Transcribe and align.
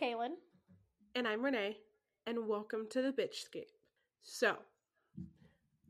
Keilan. 0.00 0.30
And 1.14 1.28
I'm 1.28 1.44
Renee, 1.44 1.76
and 2.26 2.48
welcome 2.48 2.86
to 2.90 3.02
the 3.02 3.12
Bitchscape. 3.12 3.68
So, 4.22 4.56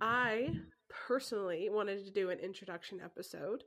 I 0.01 0.49
personally 0.89 1.69
wanted 1.71 2.05
to 2.05 2.11
do 2.11 2.31
an 2.31 2.41
introduction 2.41 3.01
episode 3.05 3.63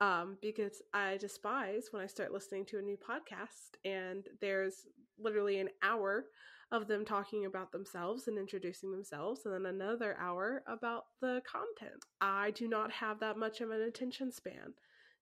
um, 0.00 0.38
because 0.40 0.80
I 0.94 1.18
despise 1.18 1.88
when 1.90 2.02
I 2.02 2.06
start 2.06 2.32
listening 2.32 2.64
to 2.66 2.78
a 2.78 2.82
new 2.82 2.96
podcast 2.96 3.76
and 3.84 4.24
there's 4.40 4.86
literally 5.18 5.58
an 5.58 5.68
hour 5.82 6.26
of 6.72 6.88
them 6.88 7.04
talking 7.04 7.44
about 7.44 7.70
themselves 7.70 8.26
and 8.26 8.38
introducing 8.38 8.90
themselves, 8.90 9.42
and 9.44 9.52
then 9.52 9.66
another 9.66 10.16
hour 10.18 10.62
about 10.66 11.04
the 11.20 11.42
content. 11.46 12.02
I 12.22 12.52
do 12.52 12.68
not 12.68 12.90
have 12.90 13.20
that 13.20 13.36
much 13.36 13.60
of 13.60 13.70
an 13.70 13.82
attention 13.82 14.32
span. 14.32 14.72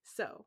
So, 0.05 0.45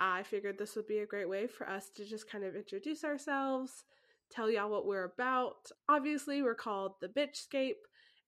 I 0.00 0.22
figured 0.22 0.58
this 0.58 0.76
would 0.76 0.86
be 0.86 1.00
a 1.00 1.06
great 1.06 1.28
way 1.28 1.46
for 1.46 1.68
us 1.68 1.90
to 1.96 2.06
just 2.06 2.28
kind 2.28 2.42
of 2.42 2.56
introduce 2.56 3.04
ourselves, 3.04 3.84
tell 4.30 4.50
y'all 4.50 4.70
what 4.70 4.86
we're 4.86 5.04
about. 5.04 5.70
Obviously, 5.88 6.42
we're 6.42 6.54
called 6.54 6.94
The 7.00 7.08
Bitchscape, 7.08 7.74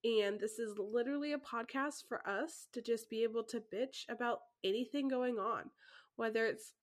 and 0.05 0.39
this 0.39 0.59
is 0.59 0.77
literally 0.79 1.33
a 1.33 1.39
podcast 1.39 2.07
for 2.07 2.29
us 2.29 2.67
to 2.75 2.83
just 2.83 3.09
be 3.09 3.23
able 3.23 3.43
to 3.45 3.63
bitch 3.75 4.05
about 4.11 4.41
anything 4.63 5.09
going 5.09 5.39
on, 5.39 5.71
whether 6.17 6.45
it's 6.45 6.75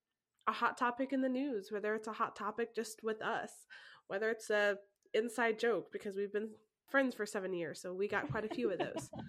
a 0.47 0.51
hot 0.51 0.77
topic 0.77 1.13
in 1.13 1.21
the 1.21 1.29
news, 1.29 1.71
whether 1.71 1.93
it's 1.93 2.07
a 2.07 2.13
hot 2.13 2.35
topic 2.35 2.73
just 2.75 3.03
with 3.03 3.21
us, 3.21 3.51
whether 4.07 4.31
it's 4.31 4.49
a 4.49 4.77
inside 5.13 5.59
joke 5.59 5.91
because 5.91 6.15
we've 6.15 6.33
been 6.33 6.49
friends 6.87 7.13
for 7.13 7.27
7 7.27 7.53
years, 7.53 7.79
so 7.79 7.93
we 7.93 8.07
got 8.07 8.31
quite 8.31 8.45
a 8.45 8.55
few 8.55 8.71
of 8.71 8.79
those. 8.79 9.11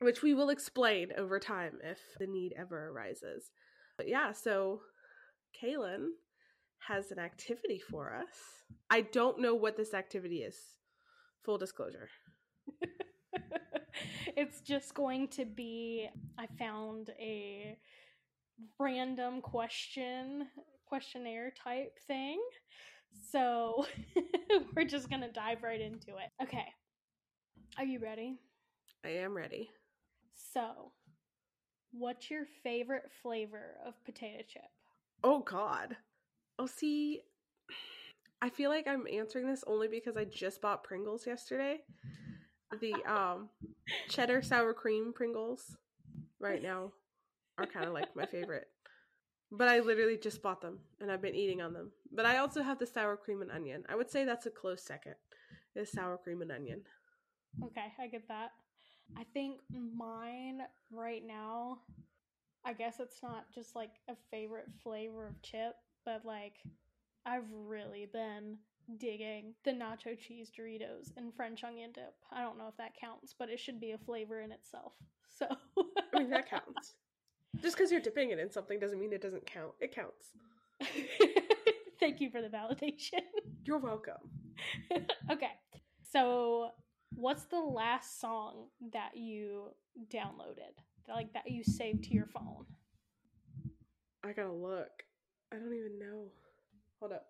which 0.00 0.22
we 0.22 0.32
will 0.32 0.48
explain 0.48 1.12
over 1.16 1.38
time 1.38 1.78
if 1.84 1.98
the 2.18 2.26
need 2.26 2.54
ever 2.56 2.88
arises. 2.88 3.50
But 4.00 4.08
yeah, 4.08 4.32
so 4.32 4.80
Keilan 5.62 6.06
has 6.78 7.10
an 7.10 7.18
activity 7.18 7.78
for 7.78 8.14
us. 8.14 8.64
I 8.88 9.02
don't 9.02 9.38
know 9.38 9.54
what 9.54 9.76
this 9.76 9.92
activity 9.92 10.38
is. 10.38 10.56
Full 11.44 11.58
disclosure. 11.58 12.08
it's 14.38 14.62
just 14.62 14.94
going 14.94 15.28
to 15.28 15.44
be 15.44 16.08
I 16.38 16.46
found 16.58 17.10
a 17.20 17.76
random 18.78 19.42
question 19.42 20.46
questionnaire 20.86 21.52
type 21.62 21.98
thing. 22.06 22.40
So 23.30 23.84
we're 24.74 24.86
just 24.86 25.10
going 25.10 25.20
to 25.20 25.30
dive 25.30 25.62
right 25.62 25.82
into 25.82 26.12
it. 26.16 26.42
Okay. 26.42 26.64
Are 27.76 27.84
you 27.84 27.98
ready? 27.98 28.38
I 29.04 29.10
am 29.10 29.36
ready. 29.36 29.68
So, 30.54 30.92
What's 31.92 32.30
your 32.30 32.44
favorite 32.62 33.10
flavor 33.22 33.76
of 33.84 33.94
potato 34.04 34.42
chip? 34.46 34.62
Oh 35.24 35.40
God. 35.40 35.96
Oh, 36.58 36.66
see, 36.66 37.20
I 38.42 38.48
feel 38.48 38.70
like 38.70 38.86
I'm 38.86 39.06
answering 39.12 39.46
this 39.46 39.64
only 39.66 39.88
because 39.88 40.16
I 40.16 40.24
just 40.24 40.60
bought 40.60 40.84
Pringles 40.84 41.26
yesterday. 41.26 41.80
The 42.80 42.94
um 43.04 43.48
cheddar 44.08 44.42
sour 44.42 44.72
cream 44.72 45.12
Pringles 45.12 45.76
right 46.38 46.62
now 46.62 46.92
are 47.58 47.66
kind 47.66 47.86
of 47.86 47.92
like 47.92 48.14
my 48.14 48.26
favorite. 48.26 48.68
But 49.52 49.66
I 49.68 49.80
literally 49.80 50.16
just 50.16 50.42
bought 50.42 50.60
them 50.60 50.78
and 51.00 51.10
I've 51.10 51.22
been 51.22 51.34
eating 51.34 51.60
on 51.60 51.72
them. 51.72 51.90
But 52.12 52.24
I 52.24 52.38
also 52.38 52.62
have 52.62 52.78
the 52.78 52.86
sour 52.86 53.16
cream 53.16 53.42
and 53.42 53.50
onion. 53.50 53.84
I 53.88 53.96
would 53.96 54.10
say 54.10 54.24
that's 54.24 54.46
a 54.46 54.50
close 54.50 54.82
second. 54.82 55.16
Is 55.74 55.90
sour 55.90 56.18
cream 56.18 56.42
and 56.42 56.52
onion. 56.52 56.82
Okay, 57.64 57.92
I 58.00 58.06
get 58.06 58.26
that. 58.28 58.52
I 59.16 59.24
think 59.34 59.60
right 60.92 61.22
now, 61.26 61.78
I 62.64 62.72
guess 62.72 63.00
it's 63.00 63.22
not 63.22 63.46
just 63.54 63.74
like 63.74 63.92
a 64.08 64.14
favorite 64.30 64.68
flavor 64.82 65.26
of 65.26 65.42
chip, 65.42 65.74
but 66.04 66.24
like 66.24 66.54
I've 67.26 67.50
really 67.52 68.06
been 68.12 68.58
digging 68.98 69.54
the 69.64 69.70
nacho 69.70 70.18
cheese 70.18 70.50
Doritos 70.50 71.12
and 71.16 71.34
French 71.34 71.64
onion 71.64 71.92
dip. 71.92 72.14
I 72.32 72.42
don't 72.42 72.58
know 72.58 72.68
if 72.68 72.76
that 72.78 72.92
counts, 72.98 73.34
but 73.38 73.48
it 73.48 73.60
should 73.60 73.80
be 73.80 73.92
a 73.92 73.98
flavor 73.98 74.40
in 74.40 74.52
itself. 74.52 74.92
So 75.28 75.46
I 76.12 76.18
mean 76.18 76.30
that 76.30 76.50
counts. 76.50 76.94
Just 77.62 77.76
because 77.76 77.90
you're 77.90 78.00
dipping 78.00 78.30
it 78.30 78.38
in 78.38 78.50
something 78.50 78.78
doesn't 78.78 79.00
mean 79.00 79.12
it 79.12 79.22
doesn't 79.22 79.46
count. 79.46 79.72
It 79.80 79.94
counts. 79.94 80.32
Thank 82.00 82.20
you 82.20 82.30
for 82.30 82.40
the 82.40 82.48
validation. 82.48 83.20
You're 83.64 83.78
welcome. 83.78 84.14
okay. 85.30 85.52
So 86.02 86.70
what's 87.20 87.44
the 87.44 87.60
last 87.60 88.18
song 88.18 88.68
that 88.92 89.14
you 89.14 89.64
downloaded 90.08 90.72
like 91.08 91.32
that 91.34 91.50
you 91.50 91.62
saved 91.62 92.04
to 92.04 92.14
your 92.14 92.26
phone? 92.26 92.64
I 94.24 94.32
gotta 94.32 94.52
look. 94.52 94.88
I 95.52 95.56
don't 95.56 95.74
even 95.74 95.98
know. 95.98 96.28
Hold 96.98 97.12
up. 97.12 97.26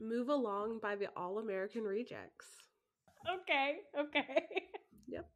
Move 0.00 0.28
along 0.28 0.80
by 0.82 0.96
the 0.96 1.08
all 1.16 1.38
american 1.38 1.82
rejects. 1.82 2.46
Okay 3.28 3.78
okay. 3.98 4.46
Yep. 5.10 5.26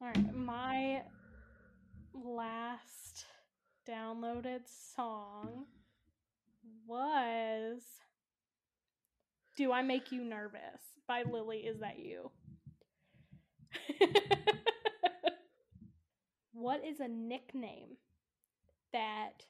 All 0.00 0.08
right 0.08 0.34
my 0.34 1.02
last 2.14 3.24
downloaded 3.88 4.60
song 4.66 5.64
was 6.86 7.82
do 9.56 9.72
I 9.72 9.82
Make 9.82 10.10
You 10.12 10.24
Nervous 10.24 10.60
by 11.06 11.22
Lily 11.22 11.58
Is 11.58 11.80
That 11.80 11.98
You? 11.98 12.30
what 16.52 16.84
is 16.84 17.00
a 17.00 17.08
nickname 17.08 17.96
that 18.92 19.44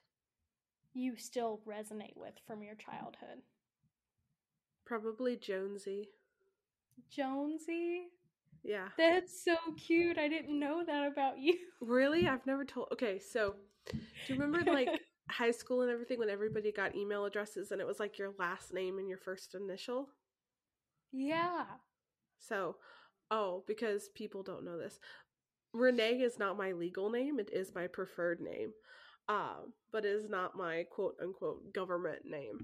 you 0.93 1.17
still 1.17 1.61
resonate 1.67 2.17
with 2.17 2.35
from 2.47 2.63
your 2.63 2.75
childhood? 2.75 3.43
Probably 4.85 5.37
Jonesy. 5.37 6.09
Jonesy? 7.11 8.09
Yeah. 8.63 8.89
That's 8.97 9.45
so 9.45 9.57
cute. 9.77 10.19
I 10.19 10.29
didn't 10.29 10.59
know 10.59 10.83
that 10.87 11.07
about 11.07 11.39
you. 11.39 11.55
Really? 11.81 12.27
I've 12.27 12.47
never 12.47 12.65
told. 12.65 12.89
Okay, 12.93 13.19
so 13.19 13.57
do 13.93 13.99
you 14.35 14.41
remember 14.41 14.73
like 14.73 14.89
high 15.31 15.51
school 15.51 15.83
and 15.83 15.91
everything 15.91 16.19
when 16.19 16.31
everybody 16.31 16.71
got 16.73 16.95
email 16.95 17.25
addresses 17.25 17.71
and 17.71 17.81
it 17.81 17.87
was 17.87 17.99
like 17.99 18.19
your 18.19 18.33
last 18.39 18.73
name 18.73 18.99
and 18.99 19.09
your 19.09 19.19
first 19.19 19.55
initial? 19.55 20.09
Yeah. 21.13 21.65
So, 22.39 22.77
oh, 23.31 23.65
because 23.67 24.09
people 24.15 24.43
don't 24.43 24.65
know 24.65 24.79
this. 24.79 24.99
Renee 25.73 26.21
is 26.21 26.39
not 26.39 26.59
my 26.59 26.73
legal 26.73 27.11
name, 27.11 27.39
it 27.41 27.51
is 27.53 27.75
my 27.75 27.87
preferred 27.87 28.41
name. 28.41 28.73
Um, 29.29 29.73
but 29.91 30.05
it 30.05 30.11
is 30.11 30.29
not 30.29 30.57
my 30.57 30.85
quote 30.91 31.17
unquote 31.23 31.73
government 31.73 32.23
name. 32.25 32.59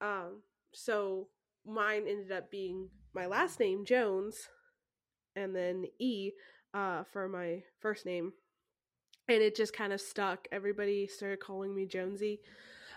Um, 0.00 0.42
so 0.72 1.28
mine 1.66 2.04
ended 2.08 2.30
up 2.32 2.50
being 2.50 2.88
my 3.14 3.26
last 3.26 3.58
name, 3.58 3.84
Jones, 3.84 4.48
and 5.34 5.54
then 5.54 5.84
E 5.98 6.32
uh, 6.72 7.04
for 7.12 7.28
my 7.28 7.62
first 7.80 8.06
name, 8.06 8.32
and 9.28 9.42
it 9.42 9.56
just 9.56 9.72
kind 9.72 9.92
of 9.92 10.00
stuck. 10.00 10.46
Everybody 10.52 11.06
started 11.06 11.40
calling 11.40 11.74
me 11.74 11.86
Jonesy. 11.86 12.40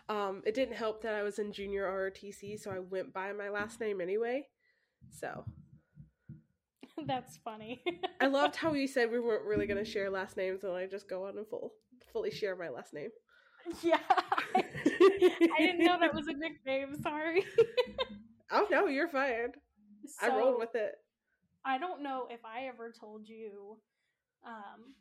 Um, 0.09 0.41
it 0.45 0.53
didn't 0.53 0.75
help 0.75 1.01
that 1.03 1.13
I 1.13 1.23
was 1.23 1.39
in 1.39 1.51
junior 1.51 1.85
ROTC, 1.85 2.59
so 2.59 2.71
I 2.71 2.79
went 2.79 3.13
by 3.13 3.33
my 3.33 3.49
last 3.49 3.79
name 3.79 3.99
anyway. 3.99 4.47
So 5.09 5.43
that's 7.05 7.37
funny. 7.37 7.83
I 8.21 8.27
loved 8.27 8.55
how 8.57 8.73
you 8.73 8.87
said 8.87 9.11
we 9.11 9.19
weren't 9.19 9.45
really 9.45 9.67
going 9.67 9.83
to 9.83 9.89
share 9.89 10.09
last 10.09 10.37
names, 10.37 10.63
and 10.63 10.73
I 10.73 10.85
just 10.85 11.09
go 11.09 11.25
on 11.25 11.37
and 11.37 11.47
full 11.47 11.73
fully 12.13 12.31
share 12.31 12.55
my 12.55 12.69
last 12.69 12.93
name. 12.93 13.09
Yeah, 13.81 13.99
I 14.55 14.63
didn't 15.59 15.83
know 15.83 15.99
that 15.99 16.13
was 16.13 16.27
a 16.27 16.33
nickname. 16.33 17.01
Sorry. 17.01 17.43
oh 18.51 18.65
no, 18.71 18.87
you're 18.87 19.09
fine. 19.09 19.51
So, 20.05 20.27
I 20.27 20.37
rolled 20.37 20.59
with 20.59 20.75
it. 20.75 20.93
I 21.65 21.77
don't 21.77 22.01
know 22.01 22.27
if 22.29 22.39
I 22.45 22.67
ever 22.67 22.93
told 22.97 23.27
you 23.27 23.77
um, 24.45 24.93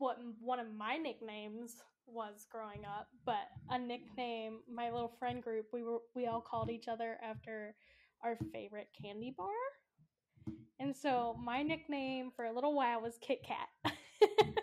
what 0.00 0.16
one 0.40 0.58
of 0.58 0.66
my 0.76 0.96
nicknames 0.96 1.76
was 2.06 2.46
growing 2.50 2.84
up, 2.84 3.06
but 3.24 3.46
a 3.68 3.78
nickname 3.78 4.60
my 4.72 4.90
little 4.90 5.12
friend 5.18 5.42
group 5.42 5.66
we 5.72 5.82
were 5.84 5.98
we 6.16 6.26
all 6.26 6.40
called 6.40 6.70
each 6.70 6.88
other 6.88 7.18
after 7.22 7.74
our 8.24 8.36
favorite 8.52 8.88
candy 9.00 9.32
bar. 9.36 9.46
And 10.80 10.96
so 10.96 11.36
my 11.42 11.62
nickname 11.62 12.30
for 12.34 12.46
a 12.46 12.52
little 12.52 12.74
while 12.74 13.02
was 13.02 13.18
Kit 13.20 13.44
Kat. 13.46 13.68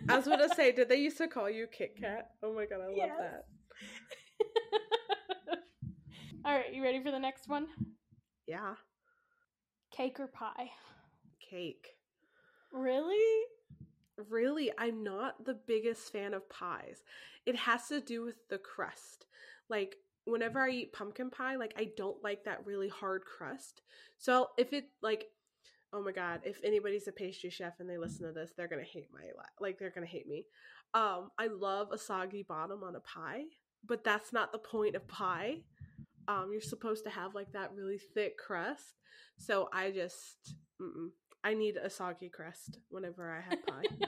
I 0.09 0.15
was 0.15 0.25
gonna 0.25 0.53
say, 0.55 0.71
did 0.71 0.89
they 0.89 0.97
used 0.97 1.17
to 1.19 1.27
call 1.27 1.49
you 1.49 1.67
Kit 1.67 1.95
Kat? 1.99 2.31
Oh 2.43 2.53
my 2.53 2.65
god, 2.65 2.81
I 2.81 2.87
love 2.87 2.95
yes. 2.95 3.11
that. 3.19 3.45
All 6.45 6.53
right, 6.53 6.73
you 6.73 6.83
ready 6.83 7.01
for 7.03 7.11
the 7.11 7.19
next 7.19 7.47
one? 7.47 7.67
Yeah. 8.47 8.73
Cake 9.91 10.19
or 10.19 10.27
pie? 10.27 10.71
Cake. 11.49 11.87
Really? 12.73 13.45
Really 14.29 14.71
i'm 14.77 15.03
not 15.03 15.43
the 15.45 15.57
biggest 15.67 16.11
fan 16.11 16.33
of 16.33 16.49
pies 16.49 17.03
it 17.45 17.55
has 17.55 17.87
to 17.87 18.01
do 18.01 18.23
with 18.23 18.35
the 18.49 18.57
crust 18.57 19.25
like 19.69 19.97
whenever 20.25 20.59
i 20.61 20.69
eat 20.69 20.93
pumpkin 20.93 21.29
pie 21.29 21.55
like 21.55 21.73
i 21.77 21.87
don't 21.97 22.23
like 22.23 22.43
that 22.45 22.65
really 22.65 22.89
hard 22.89 23.23
crust 23.25 23.81
so 24.17 24.49
if 24.57 24.73
it 24.73 24.85
like 25.01 25.25
oh 25.93 26.03
my 26.03 26.11
god 26.11 26.41
if 26.43 26.59
anybody's 26.63 27.07
a 27.07 27.11
pastry 27.11 27.49
chef 27.49 27.79
and 27.79 27.89
they 27.89 27.97
listen 27.97 28.25
to 28.27 28.33
this 28.33 28.51
they're 28.57 28.67
gonna 28.67 28.83
hate 28.83 29.07
my 29.13 29.21
like 29.59 29.79
they're 29.79 29.89
gonna 29.91 30.05
hate 30.05 30.27
me 30.27 30.45
um 30.93 31.29
i 31.37 31.47
love 31.47 31.89
a 31.91 31.97
soggy 31.97 32.43
bottom 32.43 32.83
on 32.83 32.95
a 32.95 32.99
pie 33.01 33.43
but 33.85 34.03
that's 34.03 34.33
not 34.33 34.51
the 34.51 34.57
point 34.59 34.95
of 34.95 35.07
pie 35.07 35.57
Um, 36.27 36.49
you're 36.51 36.61
supposed 36.61 37.03
to 37.05 37.09
have 37.09 37.35
like 37.35 37.51
that 37.53 37.73
really 37.75 37.97
thick 37.97 38.37
crust. 38.37 38.95
So 39.37 39.69
I 39.73 39.91
just, 39.91 40.55
mm-mm. 40.81 41.09
I 41.43 41.53
need 41.53 41.77
a 41.77 41.89
soggy 41.89 42.29
crust 42.29 42.79
whenever 42.89 43.31
I 43.31 43.41
have 43.41 43.65
pie. 43.65 43.89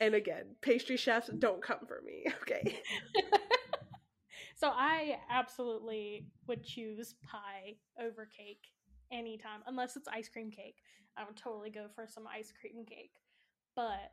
and 0.00 0.14
again, 0.14 0.56
pastry 0.60 0.96
chefs 0.96 1.28
don't 1.38 1.62
come 1.62 1.86
for 1.86 2.00
me. 2.04 2.26
Okay. 2.42 2.80
so 4.56 4.68
I 4.68 5.18
absolutely 5.30 6.26
would 6.46 6.64
choose 6.64 7.14
pie 7.22 7.76
over 8.00 8.26
cake 8.26 8.68
anytime, 9.12 9.60
unless 9.66 9.96
it's 9.96 10.08
ice 10.08 10.28
cream 10.28 10.50
cake. 10.50 10.76
I 11.16 11.24
would 11.24 11.36
totally 11.36 11.70
go 11.70 11.86
for 11.94 12.06
some 12.06 12.26
ice 12.26 12.52
cream 12.58 12.84
cake. 12.84 13.12
But 13.76 14.12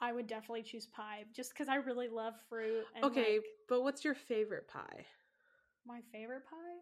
I 0.00 0.12
would 0.12 0.26
definitely 0.26 0.62
choose 0.62 0.86
pie 0.86 1.24
just 1.34 1.52
because 1.52 1.68
I 1.68 1.76
really 1.76 2.08
love 2.08 2.34
fruit. 2.48 2.84
And 2.94 3.04
okay, 3.04 3.34
like, 3.34 3.44
but 3.68 3.82
what's 3.82 4.04
your 4.04 4.14
favorite 4.14 4.68
pie? 4.68 5.06
my 5.86 6.00
favorite 6.12 6.44
pie? 6.48 6.80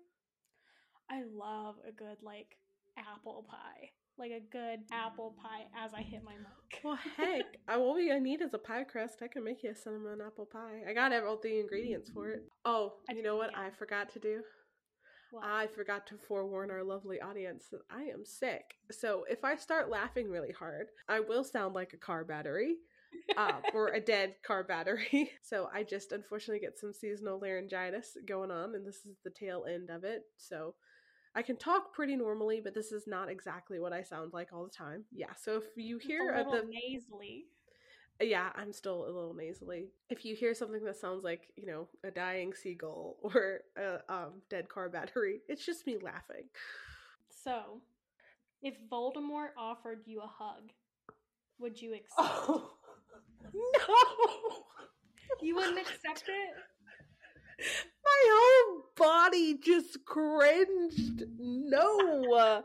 I 1.11 1.23
love 1.33 1.77
a 1.87 1.93
good 1.93 2.23
like 2.23 2.57
apple 2.97 3.45
pie. 3.49 3.91
Like 4.19 4.31
a 4.31 4.41
good 4.41 4.81
apple 4.93 5.35
pie 5.43 5.65
as 5.77 5.93
I 5.95 6.03
hit 6.03 6.23
my 6.25 6.33
mark. 6.33 6.47
Well, 6.85 6.99
heck, 7.17 7.45
I, 7.69 7.77
all 7.77 7.97
I 7.97 8.19
need 8.19 8.41
is 8.41 8.55
a 8.55 8.59
pie 8.59 8.85
crust. 8.85 9.21
I 9.23 9.29
can 9.29 9.45
make 9.45 9.63
you 9.63 9.71
a 9.71 9.75
cinnamon 9.75 10.21
apple 10.25 10.47
pie. 10.47 10.83
I 10.89 10.93
got 10.95 11.13
all 11.13 11.39
the 11.41 11.61
ingredients 11.61 12.11
for 12.13 12.31
it. 12.31 12.45
Oh, 12.65 12.95
I 13.09 13.13
you 13.13 13.23
know 13.23 13.37
what. 13.37 13.57
I 13.57 13.71
forgot 13.71 14.13
to 14.15 14.19
do? 14.19 14.43
What? 15.31 15.45
I 15.47 15.67
forgot 15.69 16.07
to 16.09 16.17
forewarn 16.17 16.71
our 16.71 16.83
lovely 16.83 17.21
audience 17.21 17.67
that 17.73 17.83
I 17.91 18.03
am 18.03 18.25
sick. 18.25 18.75
So 18.91 19.25
if 19.31 19.45
I 19.45 19.57
start 19.57 19.91
laughing 19.91 20.29
really 20.31 20.53
hard, 20.53 20.89
I 21.09 21.21
will 21.21 21.45
sound 21.45 21.75
like 21.75 21.93
a 21.93 21.99
car 21.99 22.25
battery. 22.25 22.77
uh, 23.37 23.61
or 23.75 23.89
a 23.89 24.01
dead 24.01 24.35
car 24.45 24.65
battery. 24.65 25.31
So 25.43 25.69
I 25.73 25.83
just 25.85 26.13
unfortunately 26.13 26.61
get 26.61 26.79
some 26.79 26.93
seasonal 26.93 27.39
laryngitis 27.41 28.17
going 28.27 28.51
on, 28.51 28.75
and 28.75 28.87
this 28.87 29.05
is 29.07 29.17
the 29.25 29.31
tail 29.31 29.65
end 29.69 29.91
of 29.91 30.05
it. 30.05 30.23
So 30.37 30.75
I 31.35 31.43
can 31.43 31.57
talk 31.57 31.93
pretty 31.93 32.17
normally, 32.17 32.61
but 32.61 32.75
this 32.75 32.93
is 32.93 33.07
not 33.07 33.31
exactly 33.31 33.79
what 33.81 33.93
I 33.93 34.03
sound 34.03 34.33
like 34.33 34.53
all 34.53 34.65
the 34.65 34.71
time. 34.71 35.05
Yeah. 35.13 35.33
So 35.37 35.57
if 35.57 35.65
you 35.77 35.99
It's 35.99 36.07
hear 36.07 36.31
a 36.31 36.39
at 36.41 36.47
little 36.47 36.53
the 36.53 36.63
nasally. 36.69 37.47
yeah, 38.21 38.51
I'm 38.55 38.73
still 38.73 39.05
a 39.05 39.11
little 39.13 39.35
nasally. 39.35 39.89
If 40.11 40.25
you 40.25 40.35
hear 40.37 40.55
something 40.55 40.85
that 40.85 40.97
sounds 40.97 41.25
like 41.25 41.53
you 41.57 41.67
know 41.67 41.89
a 42.05 42.11
dying 42.11 42.53
seagull 42.55 43.17
or 43.23 43.61
a 43.77 44.01
um, 44.13 44.43
dead 44.51 44.69
car 44.69 44.89
battery, 44.89 45.41
it's 45.49 45.65
just 45.65 45.87
me 45.87 45.97
laughing. 46.01 46.45
So, 47.31 47.81
if 48.63 48.75
Voldemort 48.91 49.51
offered 49.59 50.03
you 50.07 50.21
a 50.21 50.27
hug, 50.27 50.71
would 51.59 51.81
you 51.81 51.95
accept? 51.95 52.11
Oh 52.19 52.73
no! 53.55 54.65
You 55.41 55.57
wouldn't 55.57 55.79
accept 55.87 56.25
it? 56.29 56.65
My 57.59 58.23
whole 58.31 58.85
body 58.97 59.59
just 59.59 60.05
cringed. 60.05 61.25
No. 61.39 62.63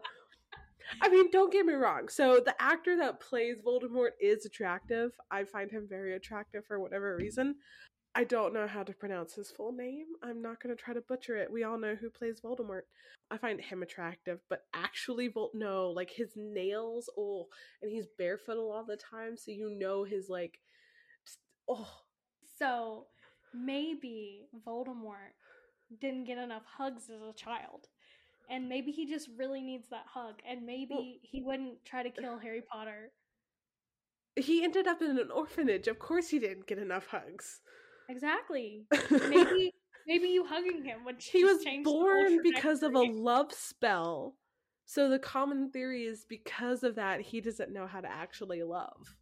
I 1.02 1.10
mean, 1.10 1.30
don't 1.32 1.52
get 1.52 1.66
me 1.66 1.74
wrong. 1.74 2.08
So 2.10 2.40
the 2.44 2.56
actor 2.62 2.98
that 2.98 3.20
plays 3.20 3.58
Voldemort 3.66 4.12
is 4.22 4.46
attractive. 4.46 5.12
I 5.30 5.44
find 5.44 5.70
him 5.70 5.86
very 5.90 6.16
attractive 6.16 6.66
for 6.66 6.80
whatever 6.80 7.16
reason. 7.18 7.56
I 8.16 8.24
don't 8.24 8.54
know 8.54 8.66
how 8.68 8.84
to 8.84 8.94
pronounce 8.94 9.36
his 9.36 9.52
full 9.52 9.74
name. 9.74 10.06
I'm 10.24 10.42
not 10.42 10.62
going 10.62 10.76
to 10.76 10.82
try 10.82 10.94
to 10.94 11.02
butcher 11.02 11.38
it. 11.38 11.52
We 11.52 11.64
all 11.64 11.78
know 11.78 11.94
who 11.94 12.10
plays 12.10 12.42
Voldemort. 12.42 12.82
I 13.30 13.38
find 13.38 13.60
him 13.62 13.84
attractive, 13.84 14.40
but 14.50 14.62
actually, 14.74 15.28
Vol- 15.28 15.52
no, 15.54 15.90
like 15.90 16.10
his 16.10 16.32
nails, 16.36 17.10
oh, 17.18 17.48
and 17.82 17.92
he's 17.92 18.08
barefoot 18.18 18.58
a 18.58 18.62
lot 18.62 18.80
of 18.82 18.88
the 18.88 18.98
time, 18.98 19.36
so 19.38 19.52
you 19.52 19.70
know 19.70 20.04
his 20.06 20.30
like, 20.30 20.60
just- 21.26 21.40
oh, 21.70 21.90
So, 22.58 23.08
maybe 23.66 24.48
Voldemort 24.66 25.34
didn't 26.00 26.26
get 26.26 26.38
enough 26.38 26.64
hugs 26.66 27.10
as 27.10 27.22
a 27.22 27.34
child. 27.34 27.88
And 28.50 28.70
maybe 28.70 28.92
he 28.92 29.06
just 29.06 29.30
really 29.38 29.62
needs 29.62 29.90
that 29.90 30.06
hug. 30.08 30.36
And 30.48 30.66
maybe 30.66 30.94
Well- 30.94 31.20
he 31.22 31.42
wouldn't 31.42 31.84
try 31.86 32.04
to 32.04 32.10
kill 32.10 32.38
Harry 32.38 32.62
Potter. 32.62 33.12
he 34.36 34.64
ended 34.64 34.88
up 34.88 35.02
in 35.02 35.18
an 35.18 35.32
orphanage. 35.32 35.88
Of 35.88 35.98
course, 36.00 36.30
he 36.30 36.38
didn't 36.40 36.68
get 36.68 36.78
enough 36.78 37.08
hugs. 37.08 37.62
Exactly. 38.08 38.86
Maybe 39.12 39.74
maybe 40.06 40.28
you 40.30 40.46
hugging 40.46 40.84
him 40.86 41.04
would 41.04 41.22
he 41.22 41.44
was 41.44 41.62
change 41.64 41.84
the 41.84 41.90
whole 41.90 42.04
born 42.04 42.40
because 42.42 42.82
of 42.84 42.94
a 42.96 43.02
love 43.02 43.52
spell. 43.52 44.38
So 44.86 45.10
the 45.10 45.20
common 45.20 45.70
theory 45.72 46.06
is 46.06 46.24
because 46.30 46.84
of 46.84 46.96
that 46.96 47.20
he 47.20 47.42
doesn't 47.42 47.74
know 47.74 47.88
how 47.88 48.00
to 48.00 48.10
actually 48.10 48.64
love. 48.64 49.18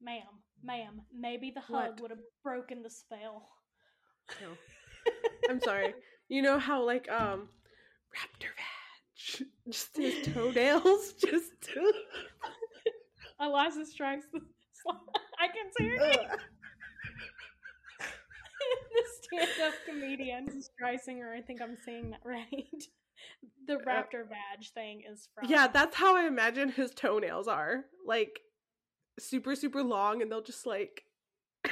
Ma'am, 0.00 0.42
ma'am, 0.62 1.02
maybe 1.16 1.50
the 1.50 1.60
hug 1.60 1.74
What? 1.92 2.00
would 2.00 2.10
have 2.10 2.20
broken 2.42 2.82
the 2.82 2.90
spell. 2.90 3.48
No. 4.40 4.48
I'm 5.50 5.60
sorry. 5.60 5.94
You 6.28 6.42
know 6.42 6.58
how 6.58 6.84
like 6.84 7.10
um 7.10 7.48
raptor 8.14 8.50
vag 8.56 9.46
just 9.70 9.96
his 9.96 10.26
toenails 10.34 11.12
just 11.24 11.52
Eliza 13.40 13.86
strikes 13.86 14.26
the 14.32 14.40
I 15.40 15.48
can 15.48 15.70
see 15.78 15.88
her 15.88 16.08
name. 16.08 16.28
The 18.94 19.04
stand-up 19.22 19.74
comedian 19.86 20.48
Streisinger. 20.48 21.36
I 21.36 21.40
think 21.42 21.60
I'm 21.60 21.76
saying 21.84 22.10
that 22.10 22.20
right. 22.24 22.84
The 23.66 23.76
raptor 23.76 24.28
badge 24.28 24.72
thing 24.72 25.02
is 25.10 25.28
from 25.34 25.46
Uh, 25.46 25.48
Yeah, 25.50 25.66
that's 25.68 25.96
how 25.96 26.16
I 26.16 26.26
imagine 26.26 26.70
his 26.70 26.92
toenails 26.92 27.48
are. 27.48 27.84
Like 28.06 28.40
super 29.18 29.54
super 29.54 29.82
long 29.82 30.22
and 30.22 30.30
they'll 30.30 30.42
just 30.42 30.66
like 30.66 31.02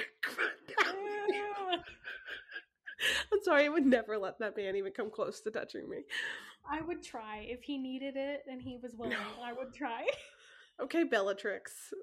I'm 3.33 3.43
sorry, 3.43 3.67
I 3.67 3.69
would 3.69 3.87
never 3.87 4.17
let 4.19 4.39
that 4.39 4.57
man 4.57 4.77
even 4.77 4.93
come 4.93 5.11
close 5.11 5.41
to 5.43 5.51
touching 5.51 5.89
me. 5.89 5.99
I 6.69 6.81
would 6.81 7.03
try 7.03 7.47
if 7.49 7.63
he 7.63 7.79
needed 7.79 8.17
it 8.17 8.43
and 8.51 8.61
he 8.61 8.79
was 8.83 8.95
willing. 8.97 9.17
I 9.43 9.53
would 9.53 9.75
try. 9.75 10.07
Okay, 10.79 11.05
Bellatrix. 11.05 11.95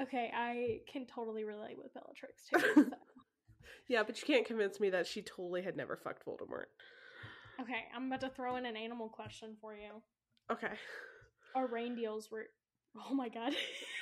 Okay, 0.00 0.30
I 0.32 0.78
can 0.92 1.04
totally 1.04 1.42
relate 1.42 1.76
with 1.76 1.92
Bellatrix 1.92 2.46
too. 2.48 2.60
so. 2.76 2.96
Yeah, 3.88 4.04
but 4.04 4.20
you 4.20 4.24
can't 4.24 4.46
convince 4.46 4.78
me 4.78 4.88
that 4.90 5.08
she 5.08 5.20
totally 5.20 5.62
had 5.62 5.76
never 5.76 5.96
fucked 5.96 6.24
Voldemort. 6.24 6.66
Okay, 7.60 7.86
I'm 7.92 8.06
about 8.06 8.20
to 8.20 8.28
throw 8.28 8.54
in 8.54 8.66
an 8.66 8.76
animal 8.76 9.08
question 9.08 9.56
for 9.60 9.74
you. 9.74 10.00
Okay. 10.48 10.74
Are 11.56 11.66
reindeers 11.66 12.30
were? 12.30 12.46
Oh 12.96 13.12
my 13.12 13.28
god. 13.28 13.52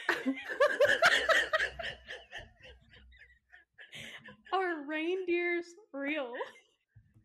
Are 4.53 4.85
reindeers 4.87 5.67
real? 5.93 6.33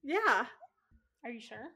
yeah. 0.03 0.45
Are 1.23 1.31
you 1.31 1.39
sure? 1.39 1.69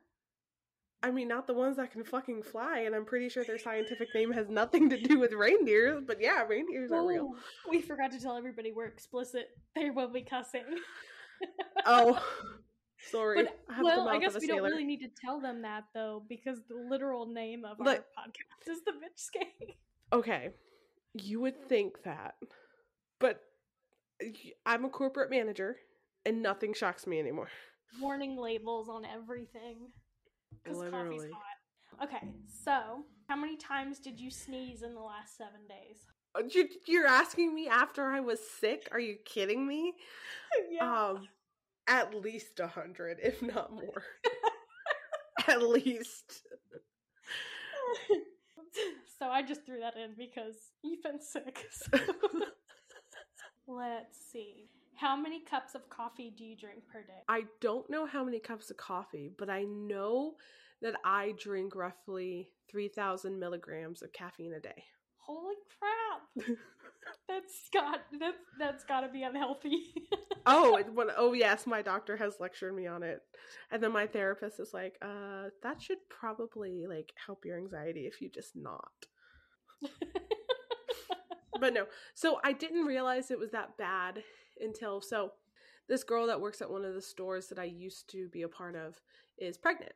I 1.04 1.12
mean, 1.12 1.28
not 1.28 1.46
the 1.48 1.54
ones 1.54 1.78
that 1.78 1.92
can 1.92 2.04
fucking 2.04 2.42
fly, 2.44 2.80
and 2.80 2.96
I'm 2.96 3.06
pretty 3.06 3.30
sure 3.30 3.44
their 3.44 3.60
scientific 3.60 4.10
name 4.16 4.32
has 4.32 4.50
nothing 4.50 4.90
to 4.90 5.00
do 5.00 5.20
with 5.20 5.32
reindeers, 5.32 6.04
but 6.06 6.20
yeah, 6.20 6.44
reindeers 6.44 6.92
are 6.92 7.08
real. 7.08 7.34
We 7.70 7.82
forgot 7.82 8.12
to 8.12 8.20
tell 8.20 8.36
everybody 8.36 8.72
we're 8.72 8.88
explicit. 8.88 9.50
They 9.76 9.92
will 9.92 10.12
be 10.12 10.22
cussing. 10.22 10.64
Oh, 11.86 12.20
sorry. 13.12 13.44
But, 13.44 13.60
I 13.70 13.84
well, 13.84 14.10
I 14.10 14.18
guess 14.18 14.36
we 14.40 14.48
don't 14.48 14.64
really 14.64 14.84
need 14.84 15.02
to 15.02 15.10
tell 15.24 15.40
them 15.40 15.62
that 15.62 15.84
though, 15.94 16.24
because 16.28 16.58
the 16.68 16.76
literal 16.90 17.28
name 17.28 17.64
of 17.64 17.80
our 17.80 17.94
podcast 17.94 18.72
is 18.72 18.80
the 18.84 18.94
bitchscape. 18.94 19.76
Okay, 20.12 20.50
you 21.24 21.40
would 21.42 21.68
think 21.68 22.04
that, 22.04 22.36
but 23.20 23.42
I'm 24.66 24.86
a 24.86 24.90
corporate 24.90 25.30
manager, 25.30 25.78
and 26.26 26.42
nothing 26.42 26.74
shocks 26.74 27.06
me 27.08 27.20
anymore. 27.20 27.50
Warning 28.02 28.36
labels 28.38 28.90
on 28.90 29.06
everything. 29.06 29.90
Because 30.64 30.80
coffee's 30.90 31.24
hot. 31.32 32.04
Okay, 32.08 32.28
so 32.64 33.04
how 33.28 33.36
many 33.36 33.56
times 33.58 34.00
did 34.00 34.20
you 34.20 34.30
sneeze 34.30 34.82
in 34.84 34.94
the 34.94 35.02
last 35.02 35.38
seven 35.38 35.62
days? 35.68 35.98
Uh, 36.36 36.44
you- 36.52 36.70
You're 36.86 37.08
asking 37.08 37.54
me 37.56 37.68
after 37.68 38.06
I 38.10 38.20
was 38.20 38.40
sick? 38.60 38.88
Are 38.92 39.00
you 39.00 39.18
kidding 39.26 39.66
me? 39.68 39.94
yeah. 40.72 41.08
Um, 41.10 41.28
at 41.88 42.14
least 42.14 42.60
a 42.60 42.68
hundred, 42.68 43.20
if 43.24 43.42
not 43.42 43.72
more. 43.72 44.04
at 45.48 45.62
least. 45.62 46.42
so 49.20 49.30
I 49.30 49.42
just 49.42 49.66
threw 49.66 49.80
that 49.80 49.96
in 49.96 50.12
because 50.18 50.56
you've 50.84 51.04
been 51.04 51.22
sick. 51.22 51.68
so. 51.72 51.98
Let's 53.68 54.18
see. 54.32 54.70
How 54.96 55.16
many 55.16 55.42
cups 55.44 55.76
of 55.76 55.90
coffee 55.90 56.34
do 56.36 56.44
you 56.44 56.56
drink 56.56 56.80
per 56.92 57.02
day? 57.02 57.22
I 57.28 57.44
don't 57.62 57.90
know 57.90 58.06
how 58.06 58.24
many 58.24 58.40
cups 58.40 58.72
of 58.72 58.78
coffee, 58.78 59.32
but 59.38 59.50
I 59.50 59.64
know 59.64 60.36
that 60.82 60.96
I 61.06 61.34
drink 61.38 61.76
roughly 61.76 62.50
3,000 62.70 63.40
milligrams 63.40 64.02
of 64.02 64.14
caffeine 64.14 64.54
a 64.54 64.60
day. 64.60 64.84
Holy 65.28 65.56
crap! 65.80 66.58
That's 67.28 67.70
got 67.74 68.02
that's 68.20 68.38
that's 68.60 68.84
got 68.84 69.02
to 69.02 69.10
be 69.10 69.24
unhealthy. 69.24 69.94
oh, 70.46 70.82
when, 70.94 71.08
oh 71.16 71.34
yes, 71.34 71.66
my 71.66 71.82
doctor 71.82 72.18
has 72.18 72.36
lectured 72.40 72.76
me 72.76 72.88
on 72.88 73.04
it. 73.04 73.22
And 73.72 73.82
then 73.82 73.92
my 73.92 74.08
therapist 74.08 74.60
is 74.60 74.74
like, 74.74 74.98
uh, 75.02 75.50
that 75.64 75.82
should 75.82 76.00
probably 76.10 76.86
like 76.88 77.14
help 77.26 77.46
your 77.46 77.58
anxiety 77.58 78.08
if 78.08 78.22
you 78.22 78.30
just 78.30 78.56
not. 78.56 78.92
But 81.60 81.74
no. 81.74 81.86
So 82.14 82.40
I 82.44 82.54
didn't 82.54 82.86
realize 82.86 83.32
it 83.32 83.40
was 83.40 83.52
that 83.52 83.78
bad 83.78 84.24
until 84.60 85.02
so 85.02 85.34
this 85.88 86.04
girl 86.04 86.28
that 86.28 86.42
works 86.42 86.62
at 86.62 86.70
one 86.70 86.86
of 86.86 86.94
the 86.94 87.02
stores 87.02 87.48
that 87.48 87.60
I 87.60 87.66
used 87.66 88.10
to 88.12 88.28
be 88.30 88.42
a 88.42 88.48
part 88.48 88.76
of 88.76 89.00
is 89.38 89.58
pregnant. 89.58 89.94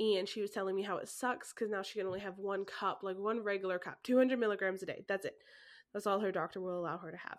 And 0.00 0.28
she 0.28 0.40
was 0.40 0.50
telling 0.50 0.76
me 0.76 0.82
how 0.82 0.98
it 0.98 1.08
sucks 1.08 1.52
because 1.52 1.70
now 1.70 1.82
she 1.82 1.98
can 1.98 2.06
only 2.06 2.20
have 2.20 2.38
one 2.38 2.64
cup, 2.64 3.00
like 3.02 3.18
one 3.18 3.42
regular 3.42 3.78
cup, 3.78 3.98
200 4.04 4.38
milligrams 4.38 4.82
a 4.82 4.86
day. 4.86 5.04
That's 5.08 5.24
it. 5.24 5.38
That's 5.92 6.06
all 6.06 6.20
her 6.20 6.30
doctor 6.30 6.60
will 6.60 6.78
allow 6.78 6.98
her 6.98 7.10
to 7.10 7.16
have. 7.16 7.38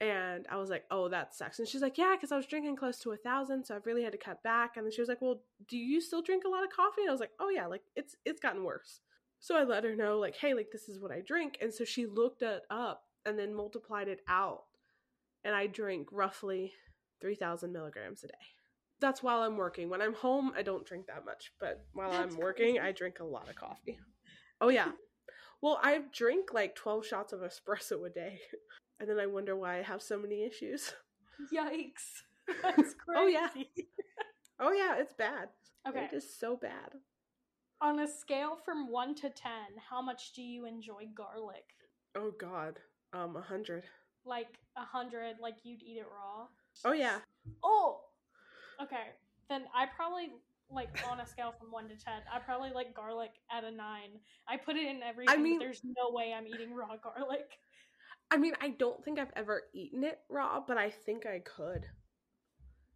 And 0.00 0.46
I 0.48 0.56
was 0.56 0.70
like, 0.70 0.84
oh, 0.92 1.08
that 1.08 1.34
sucks. 1.34 1.58
And 1.58 1.66
she's 1.66 1.82
like, 1.82 1.98
yeah, 1.98 2.14
because 2.14 2.30
I 2.30 2.36
was 2.36 2.46
drinking 2.46 2.76
close 2.76 3.00
to 3.00 3.10
a 3.10 3.16
thousand, 3.16 3.64
so 3.64 3.74
I've 3.74 3.86
really 3.86 4.04
had 4.04 4.12
to 4.12 4.18
cut 4.18 4.42
back. 4.44 4.76
And 4.76 4.86
then 4.86 4.92
she 4.92 5.00
was 5.00 5.08
like, 5.08 5.20
well, 5.20 5.40
do 5.66 5.76
you 5.76 6.00
still 6.00 6.22
drink 6.22 6.44
a 6.46 6.48
lot 6.48 6.62
of 6.62 6.70
coffee? 6.70 7.00
And 7.00 7.08
I 7.08 7.12
was 7.12 7.20
like, 7.20 7.32
oh 7.40 7.48
yeah, 7.48 7.66
like 7.66 7.82
it's 7.96 8.14
it's 8.24 8.40
gotten 8.40 8.62
worse. 8.62 9.00
So 9.40 9.56
I 9.56 9.64
let 9.64 9.84
her 9.84 9.96
know, 9.96 10.18
like, 10.18 10.36
hey, 10.36 10.54
like 10.54 10.70
this 10.70 10.88
is 10.88 11.00
what 11.00 11.10
I 11.10 11.20
drink. 11.20 11.58
And 11.60 11.74
so 11.74 11.84
she 11.84 12.06
looked 12.06 12.42
it 12.42 12.62
up 12.70 13.04
and 13.26 13.38
then 13.38 13.54
multiplied 13.54 14.08
it 14.08 14.20
out. 14.28 14.64
And 15.44 15.54
I 15.54 15.66
drink 15.66 16.08
roughly 16.12 16.72
3,000 17.20 17.72
milligrams 17.72 18.22
a 18.24 18.28
day. 18.28 18.57
That's 19.00 19.22
while 19.22 19.42
I'm 19.42 19.56
working. 19.56 19.88
When 19.88 20.02
I'm 20.02 20.14
home, 20.14 20.52
I 20.56 20.62
don't 20.62 20.84
drink 20.84 21.06
that 21.06 21.24
much. 21.24 21.52
But 21.60 21.84
while 21.92 22.10
That's 22.10 22.34
I'm 22.34 22.40
working, 22.40 22.76
crazy. 22.76 22.80
I 22.80 22.92
drink 22.92 23.20
a 23.20 23.24
lot 23.24 23.48
of 23.48 23.56
coffee. 23.56 23.98
Oh, 24.60 24.68
yeah. 24.68 24.92
Well, 25.60 25.80
I 25.82 26.02
drink 26.12 26.54
like 26.54 26.76
12 26.76 27.04
shots 27.04 27.32
of 27.32 27.40
espresso 27.40 28.06
a 28.06 28.10
day. 28.10 28.38
And 29.00 29.08
then 29.08 29.18
I 29.18 29.26
wonder 29.26 29.56
why 29.56 29.78
I 29.78 29.82
have 29.82 30.02
so 30.02 30.16
many 30.16 30.44
issues. 30.44 30.92
Yikes. 31.52 32.22
That's 32.62 32.94
crazy. 32.94 33.16
Oh, 33.16 33.26
yeah. 33.26 33.48
Oh, 34.60 34.72
yeah, 34.72 34.96
it's 34.98 35.14
bad. 35.14 35.48
Okay. 35.88 36.04
It 36.04 36.12
is 36.16 36.38
so 36.38 36.56
bad. 36.56 36.92
On 37.80 38.00
a 38.00 38.08
scale 38.08 38.56
from 38.64 38.90
1 38.90 39.14
to 39.16 39.30
10, 39.30 39.50
how 39.90 40.02
much 40.02 40.32
do 40.32 40.42
you 40.42 40.64
enjoy 40.64 41.08
garlic? 41.14 41.64
Oh, 42.16 42.32
God. 42.40 42.78
Um, 43.12 43.30
a 43.30 43.40
100. 43.40 43.84
Like 44.24 44.58
a 44.76 44.80
100, 44.80 45.36
like 45.40 45.56
you'd 45.62 45.82
eat 45.82 45.98
it 45.98 46.06
raw? 46.06 46.46
Oh, 46.84 46.92
yeah. 46.92 47.18
Oh! 47.62 48.00
Okay. 48.82 49.14
Then 49.48 49.64
I 49.74 49.86
probably, 49.86 50.30
like, 50.70 50.88
on 51.10 51.20
a 51.20 51.26
scale 51.26 51.54
from 51.58 51.70
1 51.70 51.88
to 51.88 51.96
10, 51.96 52.12
I 52.32 52.38
probably 52.38 52.70
like 52.70 52.94
garlic 52.94 53.30
at 53.50 53.64
a 53.64 53.70
9. 53.70 53.76
I 54.48 54.56
put 54.56 54.76
it 54.76 54.86
in 54.86 55.02
everything, 55.02 55.34
but 55.36 55.42
mean- 55.42 55.58
there's 55.58 55.82
no 55.84 56.10
way 56.14 56.34
I'm 56.36 56.46
eating 56.46 56.74
raw 56.74 56.96
garlic. 56.96 57.58
I 58.30 58.36
mean, 58.36 58.52
I 58.60 58.70
don't 58.70 59.02
think 59.02 59.18
I've 59.18 59.32
ever 59.36 59.62
eaten 59.72 60.04
it 60.04 60.18
raw, 60.28 60.60
but 60.66 60.76
I 60.76 60.90
think 60.90 61.24
I 61.24 61.38
could. 61.38 61.86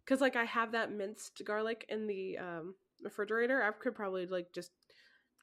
Cause 0.05 0.21
like 0.21 0.35
I 0.35 0.43
have 0.43 0.73
that 0.73 0.91
minced 0.91 1.41
garlic 1.45 1.85
in 1.87 2.07
the 2.07 2.37
um, 2.37 2.75
refrigerator. 3.01 3.63
I 3.63 3.71
could 3.71 3.95
probably 3.95 4.25
like 4.27 4.53
just 4.53 4.71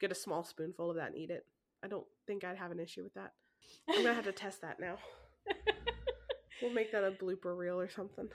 get 0.00 0.12
a 0.12 0.14
small 0.14 0.44
spoonful 0.44 0.90
of 0.90 0.96
that 0.96 1.08
and 1.08 1.16
eat 1.16 1.30
it. 1.30 1.46
I 1.82 1.88
don't 1.88 2.06
think 2.26 2.44
I'd 2.44 2.58
have 2.58 2.70
an 2.70 2.78
issue 2.78 3.02
with 3.02 3.14
that. 3.14 3.32
I'm 3.88 4.02
gonna 4.02 4.14
have 4.14 4.26
to 4.26 4.32
test 4.32 4.60
that 4.60 4.78
now. 4.78 4.98
We'll 6.62 6.72
make 6.72 6.92
that 6.92 7.04
a 7.04 7.10
blooper 7.10 7.56
reel 7.56 7.80
or 7.80 7.88
something. 7.88 8.28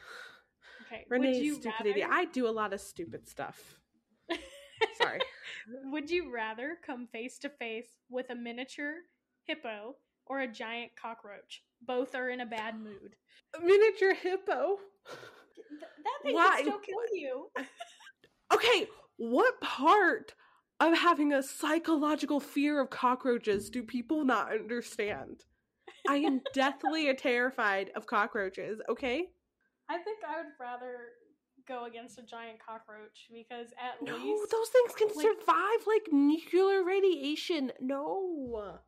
Okay. 0.95 1.05
would 1.09 1.21
Renee's 1.21 1.43
you 1.43 1.53
stupid 1.55 1.73
rather, 1.79 1.89
idiot. 1.89 2.09
I 2.11 2.25
do 2.25 2.47
a 2.47 2.49
lot 2.49 2.73
of 2.73 2.81
stupid 2.81 3.27
stuff. 3.27 3.79
Sorry. 4.97 5.19
Would 5.85 6.09
you 6.09 6.33
rather 6.33 6.77
come 6.85 7.07
face 7.07 7.37
to 7.39 7.49
face 7.49 7.87
with 8.09 8.29
a 8.29 8.35
miniature 8.35 8.95
hippo 9.45 9.95
or 10.25 10.41
a 10.41 10.47
giant 10.47 10.91
cockroach? 10.95 11.63
Both 11.81 12.15
are 12.15 12.29
in 12.29 12.41
a 12.41 12.45
bad 12.45 12.79
mood. 12.79 13.15
Miniature 13.61 14.13
hippo. 14.13 14.77
Th- 15.69 15.79
that 16.03 16.23
thing 16.23 16.35
Why? 16.35 16.61
still 16.61 16.79
kill 16.79 16.97
you. 17.13 17.49
Okay, 18.53 18.85
what 19.17 19.59
part 19.59 20.35
of 20.79 20.95
having 20.95 21.33
a 21.33 21.41
psychological 21.41 22.39
fear 22.39 22.79
of 22.79 22.91
cockroaches 22.91 23.71
do 23.71 23.81
people 23.81 24.23
not 24.23 24.51
understand? 24.51 25.43
I 26.07 26.17
am 26.17 26.41
deathly 26.53 27.11
terrified 27.17 27.89
of 27.95 28.05
cockroaches, 28.05 28.79
okay? 28.87 29.29
I 29.89 29.97
think 29.99 30.19
I 30.27 30.37
would 30.37 30.53
rather 30.59 30.97
go 31.67 31.85
against 31.85 32.19
a 32.19 32.23
giant 32.23 32.57
cockroach 32.65 33.27
because 33.33 33.67
at 33.81 34.01
No, 34.01 34.15
least 34.15 34.51
those 34.51 34.69
things 34.69 34.93
can 34.95 35.07
like- 35.15 35.25
survive 35.25 35.87
like 35.87 36.03
nuclear 36.11 36.83
radiation. 36.83 37.71
No. 37.79 38.79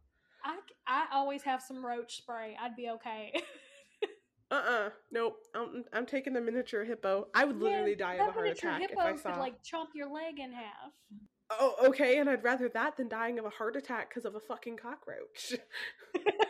I, 0.44 0.58
I 0.88 1.06
always 1.14 1.44
have 1.44 1.62
some 1.62 1.86
roach 1.86 2.18
spray. 2.18 2.56
I'd 2.62 2.76
be 2.76 2.90
okay. 2.90 3.34
Uh-uh. 4.52 4.90
Nope. 5.12 5.36
I'm, 5.54 5.84
I'm 5.92 6.06
taking 6.06 6.32
the 6.34 6.40
miniature 6.40 6.86
hippo. 6.86 7.28
I 7.36 7.44
would 7.46 7.58
literally 7.60 7.96
Man, 7.96 8.16
die 8.18 8.24
of 8.24 8.30
a 8.30 8.32
heart 8.32 8.48
attack 8.48 8.82
if 8.82 8.98
I 8.98 9.12
could 9.12 9.22
saw. 9.22 9.38
like 9.40 9.56
chomp 9.64 9.88
your 9.94 10.10
leg 10.12 10.40
in 10.40 10.54
half. 10.54 10.94
Oh, 11.50 11.76
okay, 11.88 12.18
and 12.20 12.30
I'd 12.30 12.44
rather 12.44 12.70
that 12.70 12.98
than 12.98 13.08
dying 13.10 13.40
of 13.40 13.46
a 13.46 13.50
heart 13.50 13.76
attack 13.76 14.10
because 14.10 14.26
of 14.26 14.36
a 14.36 14.40
fucking 14.40 14.78
cockroach. 14.78 15.54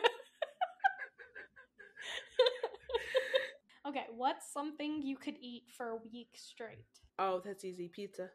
Okay, 3.88 4.06
what's 4.14 4.52
something 4.52 5.02
you 5.02 5.16
could 5.16 5.36
eat 5.40 5.64
for 5.76 5.90
a 5.90 5.96
week 5.96 6.36
straight? 6.36 6.86
Oh, 7.18 7.40
that's 7.44 7.64
easy. 7.64 7.88
Pizza. 7.88 8.30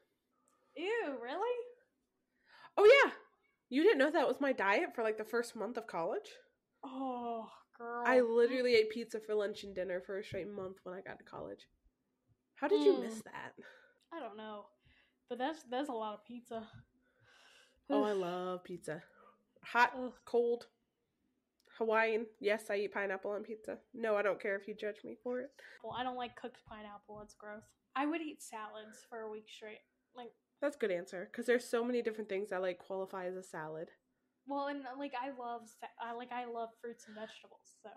Ew, 0.76 1.18
really? 1.20 1.58
Oh 2.78 2.86
yeah. 2.86 3.12
You 3.70 3.82
didn't 3.84 3.98
know 3.98 4.12
that 4.12 4.28
was 4.28 4.40
my 4.40 4.54
diet 4.54 4.94
for 4.94 5.04
like 5.04 5.18
the 5.18 5.24
first 5.24 5.56
month 5.56 5.78
of 5.78 5.88
college? 5.88 6.30
Oh, 6.84 7.50
girl. 7.78 8.04
I 8.06 8.22
literally 8.22 8.76
ate 8.76 8.90
pizza 8.90 9.20
for 9.20 9.36
lunch 9.36 9.64
and 9.64 9.76
dinner 9.76 10.00
for 10.02 10.18
a 10.20 10.24
straight 10.24 10.48
month 10.50 10.78
when 10.84 10.96
I 10.96 11.02
got 11.02 11.18
to 11.20 11.26
college. 11.26 11.68
How 12.56 12.68
did 12.68 12.84
you 12.86 12.94
Mm. 12.94 13.00
miss 13.00 13.22
that? 13.24 13.54
I 14.14 14.20
don't 14.20 14.38
know, 14.38 14.66
but 15.30 15.38
that's 15.38 15.64
that's 15.64 15.90
a 15.90 15.94
lot 15.94 16.14
of 16.16 16.26
pizza. 16.26 16.68
Oh, 17.92 18.04
I 18.04 18.12
love 18.14 18.64
pizza. 18.64 19.04
Hot, 19.64 19.94
Ugh. 19.98 20.14
cold, 20.26 20.68
Hawaiian. 21.78 22.26
Yes, 22.40 22.66
I 22.70 22.76
eat 22.78 22.94
pineapple 22.94 23.32
on 23.32 23.44
pizza. 23.44 23.78
No, 23.94 24.16
I 24.16 24.22
don't 24.22 24.42
care 24.42 24.56
if 24.56 24.68
you 24.68 24.76
judge 24.76 24.98
me 25.04 25.16
for 25.24 25.40
it. 25.42 25.50
Well, 25.84 25.96
I 25.98 26.04
don't 26.04 26.16
like 26.18 26.36
cooked 26.36 26.62
pineapple. 26.68 27.22
It's 27.24 27.34
gross. 27.36 27.64
I 27.96 28.06
would 28.06 28.22
eat 28.22 28.42
salads 28.42 29.06
for 29.10 29.22
a 29.22 29.30
week 29.32 29.46
straight. 29.50 29.80
Like, 30.16 30.32
That's 30.62 30.76
a 30.76 30.80
good 30.80 30.92
answer 30.92 31.28
because 31.32 31.46
there's 31.46 31.66
so 31.66 31.84
many 31.84 32.02
different 32.02 32.30
things 32.30 32.50
that 32.50 32.62
like 32.62 32.78
qualify 32.80 33.26
as 33.28 33.36
a 33.36 33.44
salad. 33.44 33.90
well, 34.48 34.68
and 34.68 34.82
like 35.00 35.14
I 35.20 35.30
love, 35.40 35.62
I 36.02 36.14
like 36.14 36.32
I 36.32 36.46
love 36.46 36.70
fruits 36.82 37.06
and 37.08 37.16
vegetables. 37.16 37.76
So, 37.82 37.90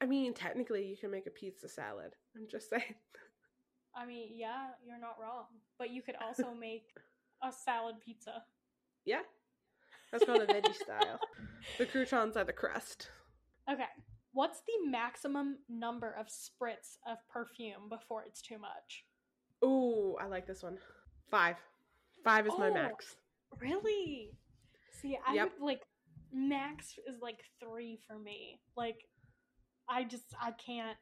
I 0.00 0.06
mean, 0.06 0.34
technically, 0.34 0.86
you 0.86 0.96
can 0.96 1.10
make 1.10 1.26
a 1.26 1.30
pizza 1.30 1.68
salad. 1.68 2.12
I'm 2.36 2.46
just 2.50 2.68
saying. 2.70 2.94
I 3.94 4.04
mean, 4.06 4.30
yeah, 4.34 4.68
you're 4.86 5.00
not 5.00 5.16
wrong. 5.20 5.46
But 5.78 5.90
you 5.90 6.02
could 6.02 6.16
also 6.24 6.52
make 6.60 6.84
a 7.42 7.50
salad 7.52 7.96
pizza. 8.04 8.44
Yeah, 9.04 9.22
that's 10.12 10.24
called 10.24 10.42
a 10.42 10.46
veggie 10.46 10.74
style. 10.74 11.18
The 11.78 11.86
croutons 11.86 12.36
are 12.36 12.44
the 12.44 12.52
crust. 12.52 13.10
Okay. 13.70 13.84
What's 14.32 14.60
the 14.60 14.88
maximum 14.90 15.58
number 15.68 16.14
of 16.18 16.26
spritz 16.26 16.98
of 17.10 17.18
perfume 17.32 17.88
before 17.88 18.22
it's 18.26 18.42
too 18.42 18.58
much? 18.58 19.04
Ooh, 19.64 20.16
I 20.20 20.26
like 20.26 20.46
this 20.46 20.62
one. 20.62 20.78
Five. 21.30 21.56
Five 22.22 22.46
is 22.46 22.52
my 22.58 22.68
Oh. 22.70 22.74
max. 22.74 23.16
Really? 23.60 24.32
See, 24.92 25.18
I 25.26 25.34
Yep. 25.34 25.52
like 25.60 25.82
max 26.32 26.98
is 27.06 27.20
like 27.22 27.40
three 27.60 27.96
for 28.06 28.18
me. 28.18 28.60
Like, 28.76 29.08
I 29.88 30.04
just 30.04 30.34
I 30.40 30.52
can't 30.52 30.98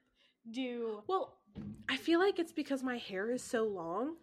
do. 0.50 1.02
Well, 1.06 1.40
I 1.88 1.96
feel 1.96 2.20
like 2.20 2.38
it's 2.38 2.52
because 2.52 2.82
my 2.82 2.98
hair 2.98 3.30
is 3.32 3.42
so 3.42 3.64
long, 3.64 4.16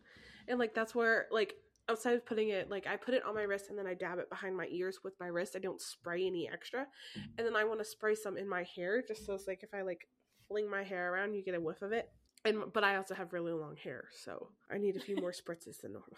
and 0.47 0.57
like 0.59 0.73
that's 0.73 0.93
where 0.95 1.27
like 1.31 1.55
outside 1.91 2.15
of 2.15 2.25
putting 2.25 2.49
it 2.49 2.69
like 2.69 2.87
I 2.87 2.95
put 2.95 3.13
it 3.13 3.25
on 3.25 3.35
my 3.35 3.43
wrist 3.43 3.69
and 3.69 3.77
then 3.77 3.87
I 3.87 3.93
dab 3.93 4.17
it 4.17 4.29
behind 4.29 4.55
my 4.55 4.67
ears 4.71 4.99
with 5.03 5.13
my 5.19 5.27
wrist. 5.27 5.55
I 5.55 5.59
don't 5.59 5.81
spray 5.81 6.25
any 6.25 6.49
extra, 6.51 6.81
mm-hmm. 6.81 7.29
and 7.37 7.45
then 7.45 7.55
I 7.55 7.63
want 7.63 7.79
to 7.79 7.85
spray 7.85 8.15
some 8.15 8.37
in 8.37 8.47
my 8.47 8.63
hair 8.75 9.03
just 9.05 9.25
so 9.25 9.33
it's 9.33 9.47
like 9.47 9.63
if 9.63 9.73
I 9.73 9.81
like 9.81 10.07
fling 10.47 10.69
my 10.69 10.83
hair 10.83 11.13
around, 11.13 11.33
you 11.33 11.43
get 11.43 11.55
a 11.55 11.59
whiff 11.59 11.81
of 11.81 11.91
it. 11.91 12.09
And 12.43 12.73
but 12.73 12.83
I 12.83 12.95
also 12.95 13.13
have 13.13 13.33
really 13.33 13.51
long 13.51 13.75
hair, 13.75 14.05
so 14.23 14.47
I 14.71 14.77
need 14.77 14.95
a 14.95 14.99
few 14.99 15.17
more 15.17 15.31
spritzes 15.31 15.81
than 15.81 15.93
normal. 15.93 16.17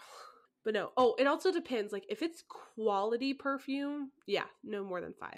But 0.64 0.72
no. 0.72 0.92
Oh, 0.96 1.14
it 1.18 1.26
also 1.26 1.52
depends. 1.52 1.92
Like 1.92 2.06
if 2.08 2.22
it's 2.22 2.42
quality 2.48 3.34
perfume, 3.34 4.12
yeah, 4.26 4.44
no 4.62 4.82
more 4.82 5.02
than 5.02 5.12
five. 5.12 5.36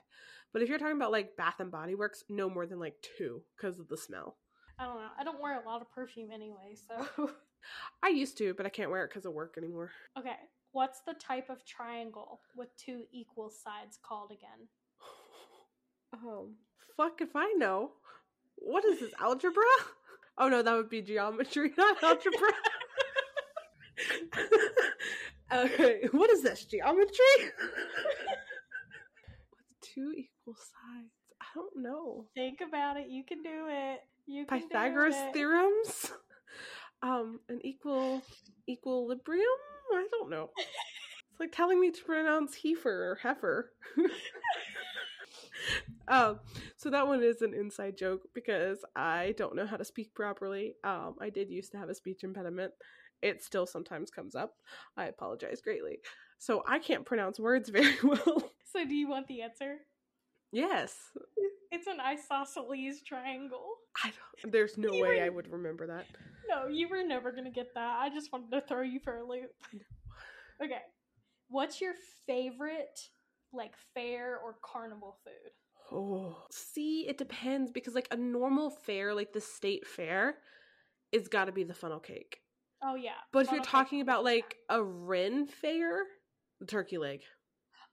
But 0.53 0.63
if 0.63 0.69
you're 0.69 0.79
talking 0.79 0.97
about 0.97 1.11
like 1.11 1.37
Bath 1.37 1.59
and 1.59 1.71
Body 1.71 1.97
Works, 1.97 2.23
no 2.29 2.49
more 2.49 2.65
than 2.65 2.79
like 2.79 2.95
two 3.19 3.43
because 3.57 3.81
of 3.81 3.89
the 3.89 3.97
smell. 3.97 4.37
I 4.79 4.85
don't 4.85 4.95
know. 4.95 5.09
I 5.19 5.25
don't 5.25 5.41
wear 5.41 5.61
a 5.61 5.65
lot 5.67 5.81
of 5.81 5.91
perfume 5.91 6.31
anyway, 6.33 6.77
so. 6.77 7.31
I 8.03 8.09
used 8.09 8.37
to, 8.39 8.55
but 8.55 8.67
I 8.67 8.69
can't 8.69 8.91
wear 8.91 9.05
it 9.05 9.11
because 9.11 9.27
of 9.27 9.33
work 9.33 9.55
anymore. 9.59 9.91
okay. 10.19 10.37
What's 10.73 11.01
the 11.07 11.15
type 11.15 11.49
of 11.49 11.65
triangle 11.65 12.41
with 12.55 12.69
two 12.77 13.05
equal 13.11 13.49
sides 13.49 13.99
called 14.07 14.31
again? 14.31 14.69
Um, 16.13 16.57
fuck 16.97 17.21
if 17.23 17.35
I 17.35 17.53
know. 17.57 17.93
What 18.57 18.85
is 18.85 19.01
this 19.01 19.13
algebra? 19.21 19.63
Oh 20.39 20.49
no, 20.51 20.61
that 20.61 20.75
would 20.75 20.91
be 20.91 21.01
geometry, 21.01 21.73
not 21.79 22.03
algebra. 22.03 22.51
okay, 25.53 26.01
what 26.13 26.29
is 26.31 26.43
this 26.43 26.65
geometry? 26.67 27.09
With 29.51 29.81
two 29.81 30.13
equal 30.15 30.55
sides? 30.57 31.11
I 31.41 31.47
don't 31.55 31.77
know. 31.77 32.27
Think 32.35 32.61
about 32.61 32.99
it. 32.99 33.07
You 33.09 33.25
can 33.25 33.43
do 33.43 33.67
it. 33.71 34.01
You 34.27 34.45
can 34.45 34.59
do 34.59 34.67
Pythagoras 34.67 35.15
it. 35.17 35.33
theorems. 35.33 36.13
Um, 37.03 37.41
an 37.49 37.61
equal 37.65 38.23
equilibrium. 38.69 39.45
I 39.93 40.07
don't 40.11 40.31
know. 40.31 40.51
It's 40.59 41.41
like 41.41 41.53
telling 41.53 41.81
me 41.81 41.91
to 41.91 42.05
pronounce 42.05 42.57
heifer 42.63 43.11
or 43.11 43.19
heifer. 43.23 43.73
Um, 46.09 46.41
so 46.77 46.91
that 46.91 47.07
one 47.07 47.23
is 47.23 47.43
an 47.43 47.55
inside 47.55 47.97
joke 47.97 48.23
because 48.35 48.85
I 48.95 49.35
don't 49.37 49.57
know 49.57 49.67
how 49.67 49.77
to 49.77 49.85
speak 49.85 50.15
properly. 50.15 50.75
Um, 50.85 51.17
I 51.21 51.31
did 51.31 51.51
used 51.51 51.73
to 51.73 51.79
have 51.79 51.89
a 51.89 51.95
speech 51.95 52.23
impediment. 52.23 52.73
It 53.23 53.43
still 53.43 53.67
sometimes 53.67 54.11
comes 54.11 54.35
up. 54.35 54.55
I 54.97 55.07
apologize 55.07 55.61
greatly. 55.61 55.99
So 56.39 56.63
I 56.67 56.79
can't 56.79 57.05
pronounce 57.05 57.41
words 57.41 57.69
very 57.71 57.97
well. 58.03 58.51
So, 58.73 58.85
do 58.85 58.95
you 58.95 59.09
want 59.09 59.27
the 59.27 59.43
answer? 59.43 59.79
yes. 60.53 60.95
It's 61.73 61.87
an 61.87 62.01
isosceles 62.01 63.03
triangle. 63.07 63.67
I 64.05 64.13
don't, 64.43 64.53
there's 64.53 64.77
no 64.79 64.93
You 64.93 65.03
way 65.03 65.19
were- 65.19 65.25
I 65.25 65.29
would 65.29 65.51
remember 65.51 65.87
that. 65.89 66.07
No, 66.49 66.69
you 66.69 66.89
were 66.89 67.03
never 67.03 67.33
gonna 67.33 67.51
get 67.51 67.75
that. 67.75 67.99
I 68.01 68.09
just 68.09 68.33
wanted 68.33 68.51
to 68.53 68.61
throw 68.67 68.83
you 68.83 69.01
for 69.01 69.17
a 69.19 69.25
loop. 69.27 69.51
Okay. 70.63 70.81
What's 71.51 71.83
your 71.83 71.93
favorite, 72.27 72.99
like, 73.53 73.75
fair 73.93 74.39
or 74.39 74.57
carnival 74.65 75.19
food? 75.23 75.53
Oh, 75.93 76.39
see, 76.51 77.07
it 77.07 77.19
depends 77.19 77.71
because 77.73 77.95
like 77.95 78.09
a 78.11 78.17
normal 78.17 78.71
fair, 78.71 79.13
like 79.15 79.35
the 79.35 79.41
state 79.43 79.87
fair, 79.87 80.37
is 81.13 81.29
got 81.29 81.45
to 81.45 81.53
be 81.53 81.63
the 81.63 81.75
funnel 81.75 82.01
cake. 82.01 82.39
Oh, 82.83 82.95
yeah. 82.95 83.11
But 83.33 83.41
if 83.41 83.53
you're 83.53 83.63
funnel 83.63 83.85
talking 83.85 84.01
about 84.01 84.25
like 84.25 84.57
a 84.71 84.83
Ren 84.83 85.47
fair, 85.47 86.05
the 86.59 86.65
turkey 86.67 86.97
leg. 86.97 87.21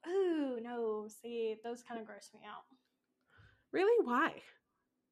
Ooh, 0.07 0.57
no. 0.61 1.07
See, 1.21 1.55
those 1.65 1.83
kind 1.83 1.99
of 1.99 2.07
gross 2.07 2.29
me 2.33 2.39
out. 2.47 2.63
Really? 3.73 4.05
Why? 4.05 4.31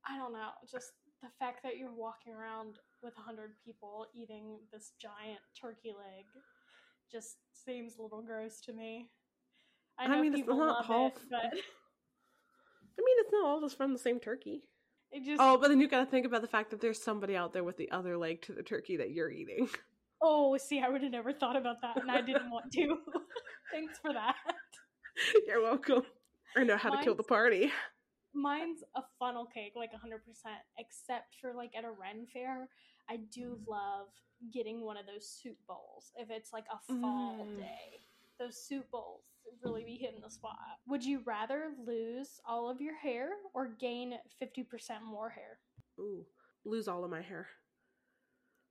I 0.07 0.17
don't 0.17 0.33
know. 0.33 0.49
Just 0.71 0.91
the 1.21 1.29
fact 1.39 1.63
that 1.63 1.77
you're 1.77 1.93
walking 1.93 2.33
around 2.33 2.77
with 3.03 3.13
a 3.17 3.21
hundred 3.21 3.51
people 3.65 4.05
eating 4.15 4.59
this 4.71 4.93
giant 5.01 5.41
turkey 5.59 5.89
leg 5.89 6.25
just 7.11 7.37
seems 7.53 7.97
a 7.97 8.01
little 8.01 8.21
gross 8.21 8.61
to 8.61 8.73
me. 8.73 9.09
I 9.99 10.05
I 10.05 10.21
mean, 10.21 10.33
it's 10.33 10.47
not 10.47 10.89
all 10.89 11.07
it, 11.07 11.19
but 11.29 11.39
I 11.43 13.01
mean, 13.03 13.17
it's 13.19 13.31
not 13.31 13.45
all 13.45 13.61
just 13.61 13.77
from 13.77 13.93
the 13.93 13.99
same 13.99 14.19
turkey. 14.19 14.63
it 15.11 15.25
just 15.25 15.41
Oh, 15.41 15.57
but 15.57 15.67
then 15.67 15.79
you 15.79 15.87
got 15.87 16.05
to 16.05 16.05
think 16.09 16.25
about 16.25 16.41
the 16.41 16.47
fact 16.47 16.71
that 16.71 16.81
there's 16.81 17.01
somebody 17.01 17.35
out 17.35 17.53
there 17.53 17.63
with 17.63 17.77
the 17.77 17.91
other 17.91 18.17
leg 18.17 18.41
to 18.43 18.53
the 18.53 18.63
turkey 18.63 18.97
that 18.97 19.11
you're 19.11 19.29
eating. 19.31 19.69
oh, 20.21 20.57
see, 20.57 20.79
I 20.79 20.89
would 20.89 21.01
have 21.03 21.11
never 21.11 21.33
thought 21.33 21.55
about 21.55 21.81
that, 21.81 21.97
and 21.97 22.09
I 22.09 22.21
didn't 22.21 22.49
want 22.49 22.71
to. 22.73 22.97
Thanks 23.71 23.99
for 23.99 24.13
that. 24.13 24.35
you're 25.47 25.61
welcome. 25.61 26.03
I 26.55 26.63
know 26.63 26.77
how 26.77 26.89
to 26.89 27.03
kill 27.03 27.15
the 27.15 27.23
party. 27.23 27.71
Mine's 28.33 28.83
a 28.95 29.01
funnel 29.19 29.45
cake, 29.45 29.73
like 29.75 29.91
100%, 29.91 30.21
except 30.77 31.35
for 31.41 31.53
like 31.53 31.75
at 31.75 31.83
a 31.83 31.91
Ren 31.91 32.25
fair, 32.31 32.69
I 33.09 33.17
do 33.17 33.59
love 33.67 34.07
getting 34.53 34.83
one 34.85 34.97
of 34.97 35.05
those 35.05 35.27
soup 35.27 35.57
bowls 35.67 36.11
if 36.15 36.29
it's 36.29 36.53
like 36.53 36.65
a 36.71 36.79
fall 37.01 37.45
Mm. 37.45 37.57
day. 37.57 37.99
Those 38.39 38.57
soup 38.57 38.89
bowls 38.91 39.21
really 39.61 39.83
be 39.83 39.95
hitting 39.95 40.21
the 40.21 40.29
spot. 40.31 40.57
Would 40.87 41.03
you 41.03 41.21
rather 41.25 41.73
lose 41.85 42.39
all 42.45 42.69
of 42.69 42.81
your 42.81 42.95
hair 42.95 43.29
or 43.53 43.67
gain 43.67 44.17
50% 44.39 45.03
more 45.03 45.29
hair? 45.29 45.59
Ooh, 45.99 46.25
lose 46.65 46.87
all 46.87 47.03
of 47.03 47.11
my 47.11 47.21
hair. 47.21 47.47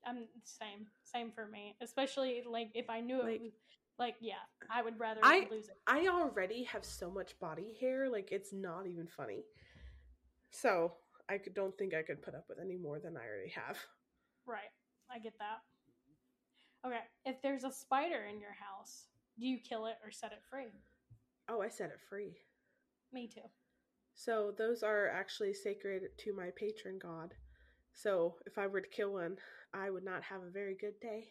I'm 0.05 0.27
same, 0.45 0.87
same 1.05 1.31
for 1.31 1.47
me. 1.47 1.77
Especially 1.81 2.43
like 2.49 2.71
if 2.75 2.89
I 2.89 3.01
knew 3.01 3.21
it 3.27 3.41
was 3.41 3.53
like 4.01 4.17
yeah, 4.21 4.43
I 4.73 4.83
would 4.83 4.99
rather 4.99 5.21
I- 5.23 5.47
lose 5.51 5.69
it. 5.69 5.77
I 5.87 6.09
already 6.09 6.65
have 6.65 6.85
so 6.85 7.11
much 7.11 7.39
body 7.39 7.77
hair, 7.81 8.09
like 8.11 8.33
it's 8.33 8.53
not 8.53 8.87
even 8.87 9.07
funny. 9.07 9.45
So 10.51 10.95
I 11.29 11.39
don't 11.55 11.77
think 11.79 11.95
I 11.95 12.03
could 12.03 12.23
put 12.23 12.35
up 12.35 12.47
with 12.49 12.59
any 12.61 12.77
more 12.77 12.99
than 12.99 13.17
I 13.17 13.21
already 13.21 13.51
have. 13.51 13.79
Right. 14.47 14.73
I 15.09 15.19
get 15.19 15.35
that. 15.39 15.61
Okay, 16.85 17.05
if 17.25 17.37
there's 17.43 17.65
a 17.65 17.71
spider 17.71 18.25
in 18.25 18.41
your 18.41 18.55
house, 18.55 19.05
do 19.39 19.47
you 19.47 19.59
kill 19.59 19.87
it 19.87 19.97
or 20.03 20.11
set 20.11 20.33
it 20.33 20.41
free? 20.49 20.73
Oh, 21.49 21.61
I 21.61 21.69
set 21.69 21.91
it 21.91 22.01
free. 22.09 22.39
Me 23.13 23.29
too. 23.29 23.49
So 24.15 24.53
those 24.57 24.83
are 24.83 25.09
actually 25.09 25.53
sacred 25.53 26.03
to 26.19 26.35
my 26.35 26.51
patron 26.57 26.99
god. 27.01 27.35
So 27.93 28.37
if 28.47 28.57
I 28.57 28.67
were 28.67 28.81
to 28.81 28.89
kill 28.89 29.13
one, 29.13 29.37
I 29.75 29.91
would 29.91 30.05
not 30.05 30.23
have 30.23 30.43
a 30.43 30.51
very 30.51 30.75
good 30.81 30.99
day. 31.01 31.29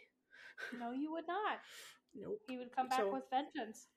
No, 0.79 0.91
you 0.91 1.11
would 1.11 1.27
not. 1.27 1.59
Nope. 2.15 2.41
He 2.49 2.57
would 2.57 2.75
come 2.75 2.89
back 2.89 2.99
So- 2.99 3.13
with 3.13 3.23
vengeance. 3.29 3.87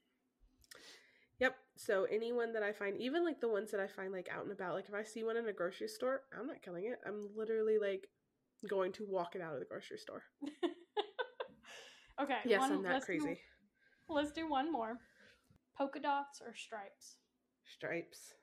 Yep. 1.41 1.57
So 1.77 2.05
anyone 2.05 2.53
that 2.53 2.63
I 2.63 2.73
find, 2.73 2.97
even 2.99 3.25
like 3.25 3.41
the 3.41 3.49
ones 3.49 3.71
that 3.73 3.81
I 3.81 3.89
find 3.89 4.13
like 4.13 4.29
out 4.33 4.45
and 4.45 4.53
about, 4.53 4.75
like 4.75 4.89
if 4.89 4.95
I 4.95 5.03
see 5.03 5.25
one 5.25 5.37
in 5.37 5.49
a 5.49 5.53
grocery 5.53 5.89
store, 5.89 6.23
I'm 6.39 6.47
not 6.47 6.63
killing 6.63 6.85
it. 6.85 7.01
I'm 7.07 7.29
literally 7.35 7.79
like 7.79 8.09
going 8.69 8.93
to 8.93 9.05
walk 9.09 9.35
it 9.35 9.41
out 9.43 9.55
of 9.55 9.59
the 9.59 9.67
grocery 9.67 9.99
store. 9.99 10.23
okay. 12.23 12.39
Yes, 12.45 12.61
one- 12.61 12.73
I'm 12.73 12.83
that 12.83 12.93
let's 12.93 13.07
do- 13.07 13.19
crazy. 13.19 13.41
let's 14.09 14.31
do 14.33 14.49
one 14.49 14.71
more. 14.71 14.99
Polka 15.77 15.99
dots 16.01 16.41
or 16.41 16.55
stripes? 16.55 17.17
Stripes. 17.65 18.35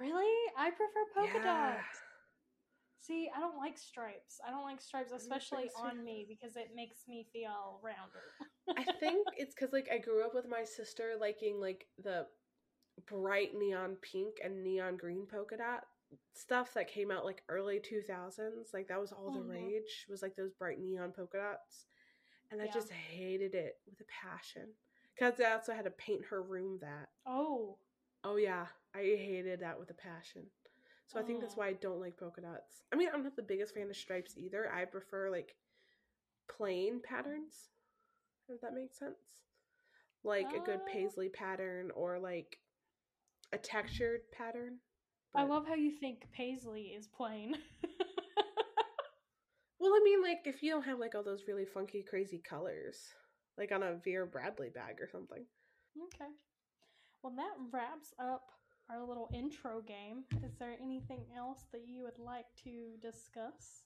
Really? 0.00 0.50
I 0.58 0.70
prefer 0.70 1.04
polka 1.14 1.32
Yeah. 1.38 1.44
dots. 1.76 2.01
See, 3.06 3.28
I 3.34 3.40
don't 3.40 3.58
like 3.58 3.76
stripes. 3.78 4.40
I 4.46 4.50
don't 4.50 4.62
like 4.62 4.80
stripes, 4.80 5.10
especially 5.12 5.70
on 5.76 6.04
me, 6.04 6.24
because 6.28 6.56
it 6.56 6.70
makes 6.74 7.08
me 7.08 7.26
feel 7.32 7.80
rounder. 7.82 8.30
I 8.78 8.84
think 9.00 9.26
it's 9.36 9.54
because 9.54 9.72
like 9.72 9.88
I 9.92 9.98
grew 9.98 10.24
up 10.24 10.34
with 10.34 10.46
my 10.48 10.64
sister 10.64 11.14
liking 11.20 11.60
like 11.60 11.86
the 12.02 12.26
bright 13.10 13.50
neon 13.54 13.96
pink 14.02 14.36
and 14.42 14.62
neon 14.62 14.96
green 14.96 15.26
polka 15.26 15.56
dot 15.56 15.84
stuff 16.34 16.74
that 16.74 16.88
came 16.88 17.10
out 17.10 17.24
like 17.24 17.42
early 17.48 17.80
2000s. 17.80 18.70
Like 18.72 18.88
that 18.88 19.00
was 19.00 19.12
all 19.12 19.30
the 19.30 19.40
Mhm. 19.40 19.48
rage 19.50 20.06
was 20.08 20.22
like 20.22 20.36
those 20.36 20.52
bright 20.52 20.78
neon 20.78 21.12
polka 21.12 21.38
dots. 21.38 21.86
And 22.50 22.60
I 22.60 22.66
Yeah. 22.66 22.72
just 22.72 22.90
hated 22.90 23.54
it 23.54 23.80
with 23.86 24.00
a 24.00 24.04
passion. 24.04 24.68
Cuz 25.18 25.40
I 25.40 25.52
also 25.52 25.72
had 25.72 25.84
to 25.84 25.90
paint 25.90 26.24
her 26.26 26.42
room 26.42 26.78
that. 26.80 27.08
Oh, 27.26 27.78
Oh 28.24 28.36
yeah, 28.36 28.66
I 28.94 28.98
hated 29.00 29.60
that 29.60 29.78
with 29.78 29.90
a 29.90 29.94
passion. 29.94 30.46
So 31.06 31.20
I 31.20 31.22
think 31.22 31.40
that's 31.40 31.56
why 31.56 31.68
I 31.68 31.72
don't 31.74 32.00
like 32.00 32.16
polka 32.16 32.40
dots. 32.40 32.82
I 32.92 32.96
mean, 32.96 33.08
I'm 33.12 33.22
not 33.22 33.36
the 33.36 33.42
biggest 33.42 33.74
fan 33.74 33.90
of 33.90 33.96
stripes 33.96 34.34
either. 34.38 34.70
I 34.72 34.84
prefer 34.86 35.30
like 35.30 35.54
plain 36.48 37.00
patterns. 37.02 37.68
If 38.48 38.60
that 38.60 38.74
makes 38.74 38.98
sense. 38.98 39.16
Like 40.24 40.52
a 40.54 40.60
good 40.60 40.80
Uh. 40.80 40.88
paisley 40.92 41.28
pattern 41.28 41.90
or 41.92 42.18
like 42.18 42.58
a 43.52 43.58
textured 43.58 44.30
pattern. 44.32 44.78
I 45.34 45.42
love 45.44 45.66
how 45.66 45.74
you 45.74 45.90
think 45.92 46.30
paisley 46.32 46.94
is 46.96 47.06
plain. 47.08 47.56
Well, 49.78 49.92
I 49.92 50.00
mean, 50.04 50.22
like 50.22 50.42
if 50.46 50.62
you 50.62 50.70
don't 50.70 50.84
have 50.84 50.98
like 50.98 51.14
all 51.14 51.22
those 51.24 51.46
really 51.48 51.64
funky, 51.66 52.02
crazy 52.02 52.38
colors, 52.38 53.12
like 53.58 53.72
on 53.72 53.82
a 53.82 53.96
Vera 53.96 54.26
Bradley 54.26 54.70
bag 54.70 55.00
or 55.00 55.08
something. 55.08 55.44
Okay. 55.96 56.30
Well, 57.22 57.34
that 57.36 57.54
wraps 57.72 58.12
up 58.18 58.50
our 58.92 59.06
little 59.06 59.30
intro 59.32 59.80
game. 59.80 60.24
Is 60.44 60.54
there 60.58 60.76
anything 60.82 61.24
else 61.36 61.64
that 61.72 61.82
you 61.86 62.02
would 62.02 62.18
like 62.18 62.46
to 62.64 62.96
discuss? 63.00 63.84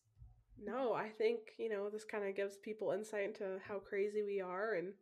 No, 0.62 0.94
I 0.94 1.08
think, 1.10 1.38
you 1.58 1.68
know, 1.68 1.90
this 1.90 2.04
kind 2.04 2.24
of 2.24 2.34
gives 2.34 2.56
people 2.56 2.92
insight 2.92 3.24
into 3.24 3.58
how 3.66 3.78
crazy 3.78 4.22
we 4.22 4.40
are 4.40 4.74
and, 4.74 4.94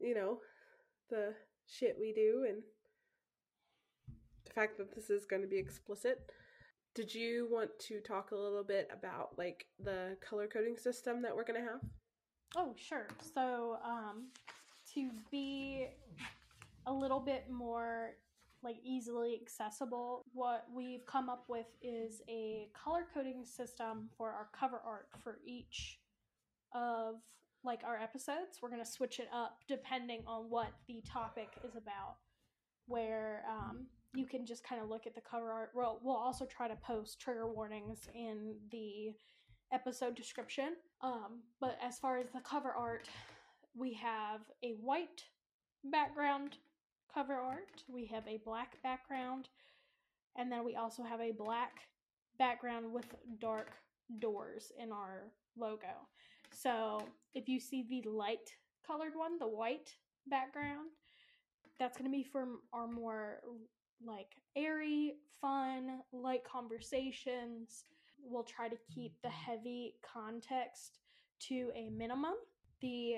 you 0.00 0.14
know, 0.14 0.40
the 1.10 1.32
shit 1.66 1.96
we 1.98 2.12
do 2.12 2.44
and 2.48 2.62
the 4.44 4.52
fact 4.52 4.78
that 4.78 4.94
this 4.94 5.10
is 5.10 5.24
going 5.24 5.42
to 5.42 5.48
be 5.48 5.58
explicit. 5.58 6.30
Did 6.94 7.14
you 7.14 7.46
want 7.50 7.70
to 7.88 8.00
talk 8.00 8.30
a 8.30 8.36
little 8.36 8.64
bit 8.64 8.88
about, 8.92 9.38
like, 9.38 9.66
the 9.78 10.16
color 10.26 10.48
coding 10.48 10.76
system 10.76 11.22
that 11.22 11.34
we're 11.34 11.44
going 11.44 11.62
to 11.62 11.70
have? 11.70 11.80
Oh, 12.56 12.74
sure. 12.76 13.06
So, 13.34 13.78
um, 13.84 14.28
to 14.94 15.10
be 15.30 15.88
a 16.86 16.92
little 16.92 17.20
bit 17.20 17.50
more 17.50 18.14
like 18.62 18.76
easily 18.84 19.38
accessible, 19.40 20.24
what 20.32 20.66
we've 20.74 21.06
come 21.06 21.28
up 21.28 21.44
with 21.48 21.66
is 21.82 22.22
a 22.28 22.68
color 22.72 23.06
coding 23.12 23.44
system 23.44 24.08
for 24.16 24.30
our 24.30 24.48
cover 24.58 24.80
art 24.84 25.08
for 25.22 25.38
each 25.46 25.98
of 26.74 27.16
like 27.64 27.82
our 27.84 27.96
episodes. 27.96 28.58
We're 28.60 28.70
going 28.70 28.84
to 28.84 28.90
switch 28.90 29.18
it 29.18 29.28
up 29.32 29.58
depending 29.68 30.22
on 30.26 30.44
what 30.48 30.68
the 30.88 31.02
topic 31.10 31.48
is 31.64 31.76
about. 31.76 32.16
Where 32.88 33.42
um, 33.50 33.86
you 34.14 34.26
can 34.26 34.46
just 34.46 34.64
kind 34.64 34.80
of 34.80 34.88
look 34.88 35.06
at 35.06 35.14
the 35.14 35.20
cover 35.20 35.50
art. 35.50 35.70
Well, 35.74 36.00
we'll 36.02 36.16
also 36.16 36.46
try 36.46 36.68
to 36.68 36.76
post 36.76 37.20
trigger 37.20 37.52
warnings 37.52 38.08
in 38.14 38.54
the 38.70 39.12
episode 39.72 40.14
description. 40.14 40.76
Um, 41.02 41.42
but 41.60 41.76
as 41.82 41.98
far 41.98 42.18
as 42.18 42.26
the 42.32 42.40
cover 42.40 42.70
art, 42.70 43.08
we 43.76 43.92
have 43.94 44.40
a 44.62 44.76
white 44.80 45.24
background 45.84 46.58
cover 47.16 47.34
art, 47.34 47.82
we 47.88 48.04
have 48.04 48.28
a 48.28 48.38
black 48.44 48.76
background, 48.82 49.48
and 50.36 50.52
then 50.52 50.66
we 50.66 50.76
also 50.76 51.02
have 51.02 51.20
a 51.20 51.32
black 51.32 51.80
background 52.38 52.92
with 52.92 53.06
dark 53.40 53.70
doors 54.18 54.70
in 54.78 54.92
our 54.92 55.22
logo. 55.56 56.06
So 56.52 57.02
if 57.34 57.48
you 57.48 57.58
see 57.58 57.86
the 57.88 58.10
light 58.10 58.50
colored 58.86 59.14
one, 59.14 59.38
the 59.38 59.48
white 59.48 59.94
background, 60.26 60.90
that's 61.78 61.96
going 61.96 62.10
to 62.10 62.14
be 62.14 62.22
for 62.22 62.46
our 62.74 62.86
more 62.86 63.40
like 64.04 64.34
airy, 64.54 65.14
fun, 65.40 66.00
light 66.12 66.44
conversations. 66.44 67.84
We'll 68.22 68.44
try 68.44 68.68
to 68.68 68.76
keep 68.94 69.14
the 69.22 69.30
heavy 69.30 69.94
context 70.02 70.98
to 71.48 71.70
a 71.74 71.88
minimum. 71.88 72.34
The 72.82 73.16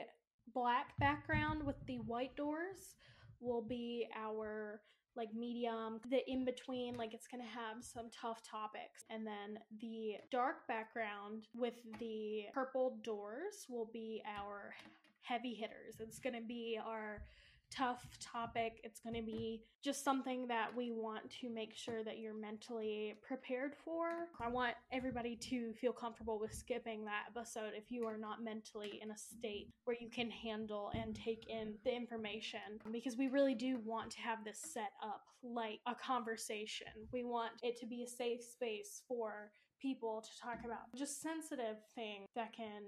black 0.55 0.97
background 1.01 1.65
with 1.65 1.85
the 1.87 1.97
white 1.97 2.37
doors 2.37 2.95
will 3.41 3.63
be 3.63 4.09
our 4.17 4.81
like 5.17 5.35
medium. 5.35 6.01
The 6.11 6.21
in 6.31 6.45
between, 6.45 6.97
like 6.97 7.13
it's 7.13 7.27
gonna 7.27 7.43
have 7.43 7.83
some 7.83 8.09
tough 8.11 8.41
topics. 8.43 9.05
And 9.11 9.27
then 9.27 9.59
the 9.81 10.17
dark 10.31 10.67
background 10.69 11.49
with 11.55 11.75
the 11.99 12.45
purple 12.55 12.99
doors 13.03 13.67
will 13.69 13.91
be 13.93 14.23
our 14.27 14.75
heavy 15.23 15.55
hitters. 15.55 15.97
It's 16.01 16.19
gonna 16.19 16.41
be 16.41 16.79
our 16.83 17.23
tough 17.71 18.03
topic. 18.21 18.81
It's 18.85 19.01
going 19.01 19.15
to 19.15 19.23
be 19.23 19.63
just 19.83 20.05
something 20.05 20.47
that 20.49 20.69
we 20.77 20.91
want 20.91 21.31
to 21.41 21.49
make 21.49 21.75
sure 21.75 22.03
that 22.05 22.19
you're 22.19 22.39
mentally 22.39 23.15
prepared 23.27 23.75
for. 23.85 24.09
I 24.41 24.49
want 24.49 24.75
everybody 24.93 25.37
to 25.37 25.73
feel 25.75 25.93
comfortable 25.93 26.39
with 26.41 26.53
skipping 26.53 27.05
that 27.05 27.25
episode 27.31 27.73
if 27.75 27.91
you 27.91 28.07
are 28.07 28.19
not 28.19 28.43
mentally 28.43 29.01
in 29.03 29.11
a 29.11 29.17
state 29.17 29.69
where 29.85 29.97
you 30.01 30.11
can 30.11 30.31
handle 30.31 30.91
and 30.95 31.15
take 31.15 31.49
in 31.49 31.75
the 31.85 31.95
information 31.95 32.61
because 32.93 33.17
we 33.17 33.29
really 33.29 33.55
do 33.55 33.79
want 33.85 34.11
to 34.13 34.21
have 34.21 34.45
this 34.45 34.61
set 34.61 34.93
up 35.03 35.23
like 35.43 35.81
a 35.87 35.95
conversation. 35.95 36.89
We 37.13 37.25
want 37.25 37.53
it 37.63 37.79
to 37.81 37.87
be 37.87 38.03
a 38.03 38.09
safe 38.09 38.43
space 38.43 39.03
for 39.07 39.51
people 39.81 40.23
to 40.23 40.41
talk 40.43 40.59
about 40.65 40.93
just 40.97 41.23
sensitive 41.23 41.77
things 41.95 42.27
that 42.35 42.53
can 42.53 42.83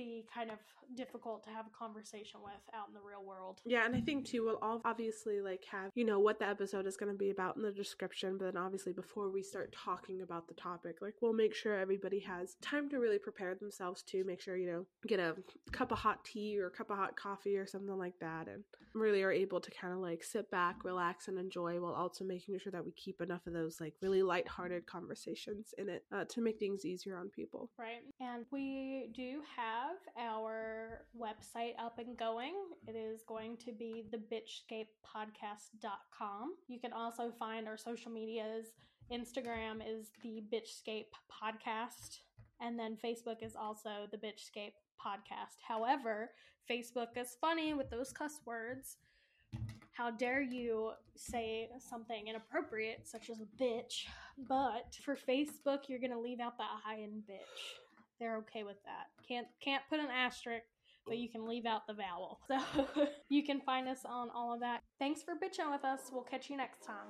be 0.00 0.24
kind 0.32 0.50
of 0.50 0.58
difficult 0.96 1.44
to 1.44 1.50
have 1.50 1.66
a 1.66 1.78
conversation 1.78 2.40
with 2.42 2.62
out 2.74 2.88
in 2.88 2.94
the 2.94 3.00
real 3.00 3.24
world. 3.24 3.60
Yeah, 3.64 3.84
and 3.84 3.94
I 3.94 4.00
think 4.00 4.24
too 4.24 4.44
we'll 4.44 4.58
all 4.62 4.80
obviously 4.84 5.40
like 5.40 5.64
have, 5.70 5.90
you 5.94 6.04
know, 6.04 6.18
what 6.18 6.38
the 6.38 6.48
episode 6.48 6.86
is 6.86 6.96
going 6.96 7.12
to 7.12 7.18
be 7.18 7.30
about 7.30 7.56
in 7.56 7.62
the 7.62 7.70
description, 7.70 8.38
but 8.38 8.46
then 8.46 8.56
obviously 8.56 8.92
before 8.92 9.30
we 9.30 9.42
start 9.42 9.72
talking 9.72 10.22
about 10.22 10.48
the 10.48 10.54
topic, 10.54 10.96
like 11.00 11.14
we'll 11.20 11.32
make 11.32 11.54
sure 11.54 11.76
everybody 11.76 12.18
has 12.20 12.56
time 12.60 12.88
to 12.90 12.98
really 12.98 13.18
prepare 13.18 13.54
themselves 13.54 14.02
to 14.04 14.24
make 14.24 14.40
sure, 14.40 14.56
you 14.56 14.70
know, 14.70 14.86
get 15.06 15.20
a 15.20 15.36
cup 15.70 15.92
of 15.92 15.98
hot 15.98 16.24
tea 16.24 16.58
or 16.58 16.66
a 16.68 16.70
cup 16.70 16.90
of 16.90 16.96
hot 16.96 17.16
coffee 17.16 17.56
or 17.56 17.66
something 17.66 17.98
like 17.98 18.18
that 18.20 18.48
and 18.48 18.64
really 18.94 19.22
are 19.22 19.30
able 19.30 19.60
to 19.60 19.70
kind 19.70 19.92
of 19.92 20.00
like 20.00 20.24
sit 20.24 20.50
back, 20.50 20.84
relax 20.84 21.28
and 21.28 21.38
enjoy 21.38 21.78
while 21.80 21.94
also 21.94 22.24
making 22.24 22.58
sure 22.58 22.72
that 22.72 22.84
we 22.84 22.92
keep 22.92 23.20
enough 23.20 23.46
of 23.46 23.52
those 23.52 23.80
like 23.80 23.94
really 24.02 24.22
lighthearted 24.22 24.86
conversations 24.86 25.74
in 25.78 25.88
it 25.88 26.04
uh, 26.12 26.24
to 26.24 26.40
make 26.40 26.58
things 26.58 26.84
easier 26.84 27.16
on 27.16 27.28
people. 27.28 27.70
Right. 27.78 28.02
And 28.20 28.44
we 28.50 29.10
do 29.14 29.42
have 29.56 29.89
our 30.18 31.04
website 31.18 31.74
up 31.78 31.98
and 31.98 32.16
going. 32.16 32.54
It 32.86 32.96
is 32.96 33.22
going 33.26 33.56
to 33.58 33.72
be 33.72 34.04
the 34.10 34.16
bitchscapepodcast.com. 34.18 36.54
You 36.68 36.80
can 36.80 36.92
also 36.92 37.32
find 37.38 37.68
our 37.68 37.76
social 37.76 38.10
medias. 38.10 38.68
Instagram 39.12 39.82
is 39.86 40.10
the 40.22 40.42
Bitchscape 40.52 41.12
Podcast, 41.30 42.20
and 42.60 42.78
then 42.78 42.96
Facebook 43.04 43.42
is 43.42 43.56
also 43.56 44.06
the 44.12 44.16
Bitchscape 44.16 44.74
Podcast. 45.04 45.56
However, 45.66 46.30
Facebook 46.70 47.16
is 47.16 47.36
funny 47.40 47.74
with 47.74 47.90
those 47.90 48.12
cuss 48.12 48.40
words. 48.46 48.98
How 49.92 50.12
dare 50.12 50.40
you 50.40 50.92
say 51.16 51.68
something 51.78 52.28
inappropriate, 52.28 53.08
such 53.08 53.30
as 53.30 53.42
bitch? 53.60 54.06
But 54.48 54.96
for 55.04 55.16
Facebook, 55.16 55.88
you're 55.88 55.98
gonna 55.98 56.20
leave 56.20 56.40
out 56.40 56.56
the 56.56 56.64
I 56.86 56.94
in 56.96 57.24
bitch 57.28 57.80
they're 58.20 58.36
okay 58.38 58.62
with 58.62 58.76
that. 58.84 59.08
Can't 59.26 59.46
can't 59.64 59.82
put 59.88 59.98
an 59.98 60.08
asterisk, 60.14 60.66
but 61.06 61.18
you 61.18 61.28
can 61.28 61.48
leave 61.48 61.66
out 61.66 61.86
the 61.88 61.94
vowel. 61.94 62.38
So 62.48 63.06
you 63.28 63.42
can 63.44 63.60
find 63.60 63.88
us 63.88 64.00
on 64.04 64.28
all 64.34 64.52
of 64.54 64.60
that. 64.60 64.82
Thanks 64.98 65.22
for 65.22 65.34
bitching 65.34 65.70
with 65.70 65.84
us. 65.84 66.10
We'll 66.12 66.22
catch 66.22 66.50
you 66.50 66.56
next 66.56 66.82
time. 66.84 67.06